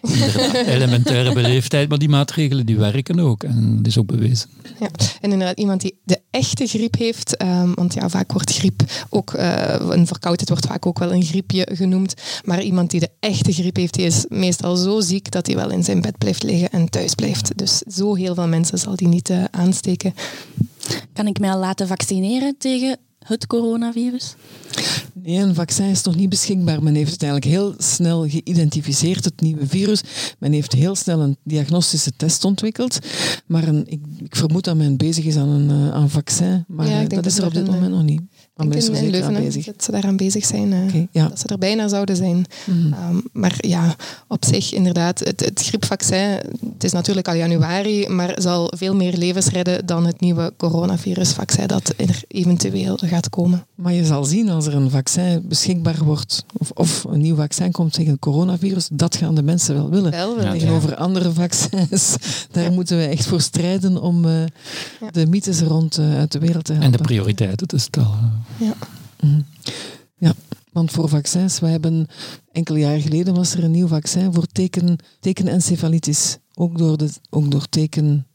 Hè. 0.01 0.13
Inderdaad, 0.13 0.67
elementaire 0.75 1.33
beleefdheid, 1.33 1.89
maar 1.89 1.97
die 1.97 2.09
maatregelen 2.09 2.65
die 2.65 2.77
werken 2.77 3.19
ook 3.19 3.43
en 3.43 3.75
dat 3.77 3.87
is 3.87 3.97
ook 3.97 4.05
bewezen. 4.05 4.49
Ja. 4.79 4.89
En 5.21 5.31
inderdaad, 5.31 5.59
iemand 5.59 5.81
die 5.81 5.99
de 6.03 6.20
echte 6.31 6.67
griep 6.67 6.97
heeft, 6.97 7.37
ehm, 7.37 7.73
want 7.73 7.93
ja, 7.93 8.09
vaak 8.09 8.31
wordt 8.31 8.53
griep 8.53 8.83
ook, 9.09 9.33
eh, 9.33 9.75
een 9.79 10.07
verkoudheid 10.07 10.49
wordt 10.49 10.65
vaak 10.65 10.85
ook 10.85 10.99
wel 10.99 11.13
een 11.13 11.23
griepje 11.23 11.67
genoemd, 11.71 12.13
maar 12.43 12.61
iemand 12.61 12.91
die 12.91 12.99
de 12.99 13.09
echte 13.19 13.53
griep 13.53 13.75
heeft, 13.75 13.93
die 13.93 14.05
is 14.05 14.25
meestal 14.29 14.75
zo 14.75 14.99
ziek 14.99 15.31
dat 15.31 15.47
hij 15.47 15.55
wel 15.55 15.69
in 15.69 15.83
zijn 15.83 16.01
bed 16.01 16.17
blijft 16.17 16.43
liggen 16.43 16.69
en 16.69 16.89
thuis 16.89 17.15
blijft. 17.15 17.57
Dus 17.57 17.77
zo 17.77 18.15
heel 18.15 18.33
veel 18.35 18.47
mensen 18.47 18.77
zal 18.77 18.95
die 18.95 19.07
niet 19.07 19.29
eh, 19.29 19.43
aansteken. 19.51 20.13
Kan 21.13 21.27
ik 21.27 21.39
mij 21.39 21.51
al 21.51 21.59
laten 21.59 21.87
vaccineren 21.87 22.55
tegen 22.57 22.97
het 23.27 23.47
coronavirus? 23.47 24.35
Nee, 25.13 25.37
een 25.37 25.55
vaccin 25.55 25.85
is 25.85 26.03
nog 26.03 26.15
niet 26.15 26.29
beschikbaar. 26.29 26.83
Men 26.83 26.95
heeft 26.95 27.11
het 27.11 27.23
eigenlijk 27.23 27.51
heel 27.51 27.73
snel 27.77 28.29
geïdentificeerd, 28.29 29.25
het 29.25 29.41
nieuwe 29.41 29.67
virus. 29.67 30.01
Men 30.39 30.51
heeft 30.51 30.71
heel 30.71 30.95
snel 30.95 31.19
een 31.19 31.37
diagnostische 31.43 32.11
test 32.17 32.45
ontwikkeld. 32.45 32.99
Maar 33.45 33.67
een, 33.67 33.83
ik, 33.87 34.01
ik, 34.23 34.35
vermoed 34.35 34.63
dat 34.63 34.75
men 34.75 34.97
bezig 34.97 35.25
is 35.25 35.35
aan 35.35 35.49
een, 35.49 35.69
uh, 35.69 35.93
aan 35.93 36.09
vaccin. 36.09 36.65
Maar 36.67 36.87
ja, 36.87 36.99
dat, 36.99 37.09
dat 37.09 37.25
is 37.25 37.37
er 37.37 37.45
op 37.45 37.53
dit 37.53 37.65
moment 37.65 37.91
nog 37.91 38.03
niet. 38.03 38.21
Maar 38.67 38.77
ik 38.77 38.85
denk 38.85 38.97
in, 38.97 39.09
Leuven 39.09 39.33
bezig. 39.33 39.65
dat 39.65 39.83
ze 39.83 39.91
daaraan 39.91 40.17
bezig 40.17 40.45
zijn. 40.45 40.71
Uh, 40.71 40.83
okay, 40.83 41.07
ja. 41.11 41.27
Dat 41.27 41.39
ze 41.39 41.47
er 41.47 41.57
bijna 41.57 41.87
zouden 41.87 42.15
zijn. 42.15 42.45
Mm. 42.65 42.93
Um, 43.09 43.23
maar 43.31 43.55
ja, 43.57 43.95
op 44.27 44.45
zich 44.45 44.73
inderdaad, 44.73 45.19
het, 45.19 45.45
het 45.45 45.61
griepvaccin, 45.61 46.39
het 46.73 46.83
is 46.83 46.91
natuurlijk 46.91 47.27
al 47.27 47.33
januari, 47.33 48.07
maar 48.07 48.33
zal 48.41 48.73
veel 48.75 48.95
meer 48.95 49.17
levens 49.17 49.47
redden 49.47 49.85
dan 49.85 50.05
het 50.05 50.19
nieuwe 50.19 50.53
coronavirusvaccin 50.57 51.67
dat 51.67 51.93
er 51.97 52.23
eventueel 52.27 52.97
gaat 52.97 53.29
komen. 53.29 53.65
Maar 53.75 53.93
je 53.93 54.05
zal 54.05 54.23
zien 54.23 54.49
als 54.49 54.65
er 54.65 54.75
een 54.75 54.89
vaccin 54.89 55.43
beschikbaar 55.47 56.03
wordt, 56.03 56.45
of, 56.57 56.71
of 56.71 57.03
een 57.03 57.21
nieuw 57.21 57.35
vaccin 57.35 57.71
komt 57.71 57.93
tegen 57.93 58.11
het 58.11 58.19
coronavirus, 58.19 58.89
dat 58.91 59.15
gaan 59.15 59.35
de 59.35 59.43
mensen 59.43 59.75
wel 59.75 59.89
willen. 59.89 60.11
Wel 60.11 60.35
willen 60.35 60.51
Tegenover 60.51 60.95
andere 60.95 61.31
vaccins, 61.31 62.15
daar 62.51 62.71
moeten 62.71 62.97
we 62.97 63.05
echt 63.05 63.25
voor 63.25 63.41
strijden 63.41 64.01
om 64.01 64.25
uh, 64.25 64.33
de 65.11 65.25
mythes 65.25 65.59
rond 65.61 65.99
uh, 65.99 66.17
uit 66.17 66.31
de 66.31 66.39
wereld 66.39 66.65
te 66.65 66.71
helpen. 66.71 66.91
En 66.91 66.97
de 66.97 67.03
prioriteiten 67.03 67.67
te 67.67 67.77
stellen. 67.77 68.43
Ja. 68.61 68.73
Mm. 69.19 69.45
ja. 70.17 70.33
Want 70.71 70.91
voor 70.91 71.09
vaccins, 71.09 71.59
we 71.59 71.67
hebben 71.67 72.07
enkele 72.51 72.79
jaren 72.79 73.01
geleden 73.01 73.33
was 73.33 73.53
er 73.53 73.63
een 73.63 73.71
nieuw 73.71 73.87
vaccin 73.87 74.33
voor 74.33 74.45
teken, 74.45 74.97
tekenencefalitis. 75.19 76.37
Ook 76.53 76.77
door, 76.77 76.97
de, 76.97 77.09
ook 77.29 77.51
door 77.51 77.69
teken 77.69 78.27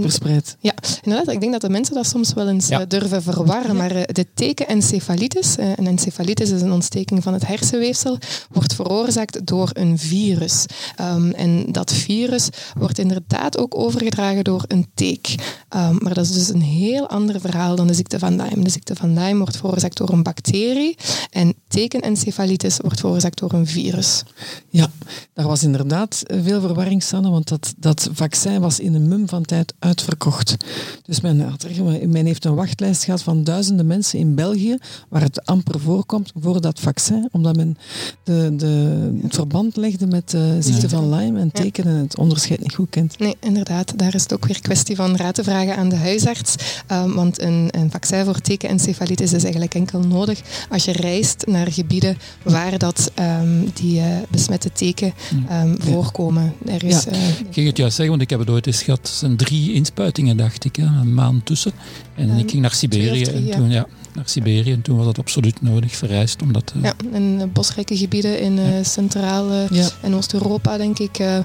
verspreid. 0.00 0.56
Ja, 0.60 0.74
inderdaad. 1.02 1.34
Ik 1.34 1.40
denk 1.40 1.52
dat 1.52 1.60
de 1.60 1.68
mensen 1.68 1.94
dat 1.94 2.06
soms 2.06 2.32
wel 2.32 2.48
eens 2.48 2.68
eh, 2.68 2.80
durven 2.88 3.22
verwarren. 3.22 3.76
Maar 3.76 3.96
uh, 3.96 4.02
de 4.06 4.26
tekenencefalitis, 4.34 5.56
een 5.58 5.86
encefalitis 5.86 6.50
is 6.50 6.62
een 6.62 6.72
ontsteking 6.72 7.22
van 7.22 7.32
het 7.32 7.46
hersenweefsel, 7.46 8.18
wordt 8.50 8.74
veroorzaakt 8.74 9.46
door 9.46 9.70
een 9.72 9.98
virus. 9.98 10.66
Um, 11.00 11.30
en 11.30 11.72
dat 11.72 11.92
virus 11.92 12.48
wordt 12.78 12.98
inderdaad 12.98 13.58
ook 13.58 13.78
overgedragen 13.78 14.44
door 14.44 14.64
een 14.66 14.86
teek. 14.94 15.34
Um, 15.76 15.98
maar 15.98 16.14
dat 16.14 16.24
is 16.24 16.32
dus 16.32 16.48
een 16.48 16.62
heel 16.62 17.08
ander 17.08 17.40
verhaal 17.40 17.76
dan 17.76 17.86
de 17.86 17.94
ziekte 17.94 18.18
van 18.18 18.36
Lyme. 18.36 18.64
De 18.64 18.70
ziekte 18.70 18.94
van 18.94 19.18
Lyme 19.18 19.38
wordt 19.38 19.56
veroorzaakt 19.56 19.96
door 19.96 20.08
een 20.08 20.22
bacterie 20.22 20.96
en 21.30 21.54
tekenencefalitis 21.68 22.76
wordt 22.76 23.00
veroorzaakt 23.00 23.38
door 23.38 23.52
een 23.52 23.66
virus. 23.66 24.22
Ja, 24.68 24.90
daar 25.34 25.46
was 25.46 25.62
inderdaad 25.62 26.22
veel 26.26 26.60
verwarring, 26.60 27.02
Sanne, 27.02 27.30
want 27.30 27.48
dat, 27.48 27.74
dat 27.76 28.08
vaccin 28.12 28.60
was 28.60 28.80
in 28.80 28.94
een 28.94 29.08
mum 29.08 29.28
van 29.28 29.42
tijd 29.42 29.74
uitverkocht. 29.82 30.56
Dus 31.04 31.20
men, 31.20 31.40
had, 31.40 31.66
men 32.06 32.26
heeft 32.26 32.44
een 32.44 32.54
wachtlijst 32.54 33.04
gehad 33.04 33.22
van 33.22 33.44
duizenden 33.44 33.86
mensen 33.86 34.18
in 34.18 34.34
België, 34.34 34.76
waar 35.08 35.22
het 35.22 35.46
amper 35.46 35.80
voorkomt 35.80 36.32
voor 36.40 36.60
dat 36.60 36.80
vaccin, 36.80 37.28
omdat 37.32 37.56
men 37.56 37.76
de, 38.24 38.56
de, 38.56 39.18
het 39.22 39.34
verband 39.34 39.76
legde 39.76 40.06
met 40.06 40.30
de 40.30 40.56
ziekte 40.60 40.88
van 40.88 41.14
Lyme 41.14 41.40
en 41.40 41.52
tekenen 41.52 41.96
het 41.96 42.18
onderscheid 42.18 42.60
niet 42.60 42.74
goed 42.74 42.90
kent. 42.90 43.18
Nee, 43.18 43.36
inderdaad. 43.40 43.98
Daar 43.98 44.14
is 44.14 44.22
het 44.22 44.32
ook 44.32 44.46
weer 44.46 44.60
kwestie 44.60 44.96
van 44.96 45.16
raad 45.16 45.34
te 45.34 45.44
vragen 45.44 45.76
aan 45.76 45.88
de 45.88 45.96
huisarts. 45.96 46.54
Um, 46.92 47.14
want 47.14 47.40
een, 47.40 47.68
een 47.70 47.90
vaccin 47.90 48.24
voor 48.24 48.40
tekenencefalitis 48.40 49.32
is 49.32 49.42
eigenlijk 49.42 49.74
enkel 49.74 50.00
nodig 50.00 50.40
als 50.70 50.84
je 50.84 50.92
reist 50.92 51.46
naar 51.46 51.72
gebieden 51.72 52.16
waar 52.42 52.78
dat, 52.78 53.12
um, 53.18 53.70
die 53.74 53.98
uh, 53.98 54.06
besmette 54.30 54.72
teken 54.72 55.12
um, 55.50 55.76
voorkomen. 55.78 56.54
Er 56.66 56.84
is, 56.84 57.04
ja. 57.04 57.12
Uh, 57.12 57.28
ik 57.28 57.46
ging 57.50 57.66
het 57.66 57.76
juist 57.76 57.96
zeggen, 57.96 58.10
want 58.10 58.22
ik 58.22 58.30
heb 58.30 58.38
het 58.38 58.50
ooit 58.50 58.66
eens 58.66 58.82
gehad. 58.82 59.08
Zijn 59.08 59.36
drie 59.36 59.71
inspuitingen, 59.72 60.36
dacht 60.36 60.64
ik, 60.64 60.76
een 60.76 61.14
maand 61.14 61.46
tussen. 61.46 61.72
En 62.14 62.38
ik 62.38 62.50
ging 62.50 62.62
naar 62.62 62.72
Siberië. 62.72 63.24
en 63.24 63.50
toen, 63.50 63.70
ja, 63.70 63.86
naar 64.14 64.28
Siberië. 64.28 64.72
En 64.72 64.82
toen 64.82 64.96
was 64.96 65.06
dat 65.06 65.18
absoluut 65.18 65.62
nodig, 65.62 65.96
vereist. 65.96 66.42
Omdat, 66.42 66.72
uh... 66.76 66.82
Ja, 66.82 66.94
in 67.12 67.50
bosrijke 67.52 67.96
gebieden 67.96 68.40
in 68.40 68.58
uh, 68.58 68.64
Centraal- 68.82 69.68
en 70.00 70.14
Oost-Europa, 70.14 70.76
denk 70.76 70.98
ik. 70.98 71.18
Uh, 71.18 71.38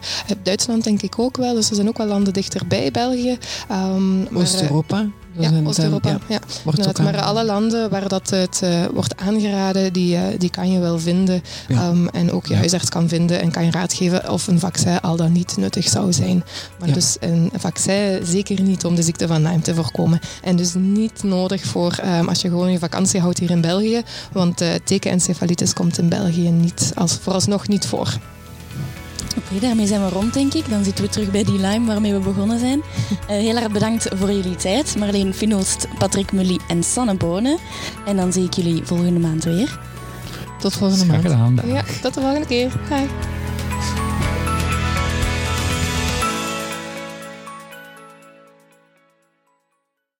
Duitsland, 0.44 0.84
denk 0.84 1.02
ik 1.02 1.20
ook 1.20 1.38
wel. 1.38 1.54
Dus 1.54 1.70
er 1.70 1.76
zijn 1.76 1.88
ook 1.88 1.98
wel 1.98 2.08
landen 2.08 2.34
dichterbij 2.34 2.92
België. 2.92 3.38
Um, 3.72 4.28
Oost-Europa? 4.34 5.08
Ja, 5.38 5.52
Oost-Europa. 5.64 6.18
Ja. 6.28 6.40
maar 7.04 7.22
alle 7.22 7.46
landen 7.46 7.90
waar 7.90 8.08
dat 8.08 8.30
het 8.30 8.62
uh, 8.64 8.86
wordt 8.94 9.18
aangeraden, 9.18 9.94
die, 9.94 10.16
uh, 10.16 10.22
die 10.38 10.50
kan 10.50 10.72
je 10.72 10.80
wel 10.80 11.00
vinden. 11.00 11.42
Ja. 11.68 11.88
Um, 11.88 12.10
en 12.10 12.32
ook 12.32 12.46
je 12.46 12.56
huisarts 12.56 12.90
kan 12.90 13.08
vinden 13.08 13.42
en 13.42 13.52
kan 13.52 13.66
je 13.66 13.72
raad 13.72 13.94
geven 13.94 14.30
of 14.30 14.48
een 14.48 14.60
vaccin 14.60 15.02
al 15.02 15.16
dan 15.16 15.32
niet 15.32 15.58
nuttig 15.58 15.88
zou 15.90 16.14
zijn. 16.14 16.44
Maar 16.80 16.92
dus 16.92 17.18
een 17.20 17.52
vaccin 17.56 18.26
zeker 18.26 18.62
niet 18.62 18.86
om 18.86 18.96
de 18.96 19.04
ziekte 19.04 19.28
van 19.28 19.42
Lyme 19.42 19.62
te 19.62 19.76
voorkomen. 19.76 20.20
En 20.42 20.56
dus 20.56 20.74
niet 20.74 21.24
nodig 21.24 21.66
voor 21.66 22.00
um, 22.06 22.30
als 22.30 22.42
je 22.42 22.50
gewoon 22.50 22.72
je 22.72 22.80
vakantie 22.80 23.20
houdt 23.20 23.40
hier 23.40 23.50
in 23.50 23.62
België. 23.62 24.02
Want 24.32 24.62
uh, 24.62 24.70
tekenencefalitis 24.84 25.74
komt 25.74 25.98
in 25.98 26.10
België 26.10 26.50
niet, 26.50 26.92
als, 26.96 27.14
vooralsnog 27.22 27.68
niet 27.68 27.86
voor. 27.86 28.18
Oké, 29.38 29.46
okay, 29.46 29.60
daarmee 29.60 29.88
zijn 29.88 30.04
we 30.04 30.10
rond, 30.10 30.34
denk 30.34 30.54
ik. 30.54 30.70
Dan 30.70 30.84
zitten 30.84 31.04
we 31.04 31.10
terug 31.10 31.32
bij 31.32 31.44
die 31.44 31.60
lime 31.60 31.86
waarmee 31.86 32.14
we 32.14 32.20
begonnen 32.20 32.60
zijn. 32.60 32.78
Uh, 32.80 33.28
heel 33.48 33.56
erg 33.56 33.72
bedankt 33.72 34.08
voor 34.16 34.32
jullie 34.32 34.56
tijd. 34.56 34.96
Marleen 34.98 35.34
Finolst, 35.34 35.88
Patrick 35.98 36.32
Mully 36.32 36.60
en 36.68 36.84
Sanne 36.84 37.16
Bonen. 37.16 37.58
En 38.06 38.16
dan 38.16 38.34
zie 38.34 38.44
ik 38.44 38.54
jullie 38.54 38.86
volgende 38.86 39.20
maand 39.20 39.44
weer. 39.44 39.80
Tot 40.60 40.74
volgende 40.74 41.06
maand. 41.06 41.62
Ja, 41.66 41.84
tot 42.02 42.14
de 42.14 42.22
volgende 42.22 42.48
keer. 42.48 42.72
Bye. 42.90 43.08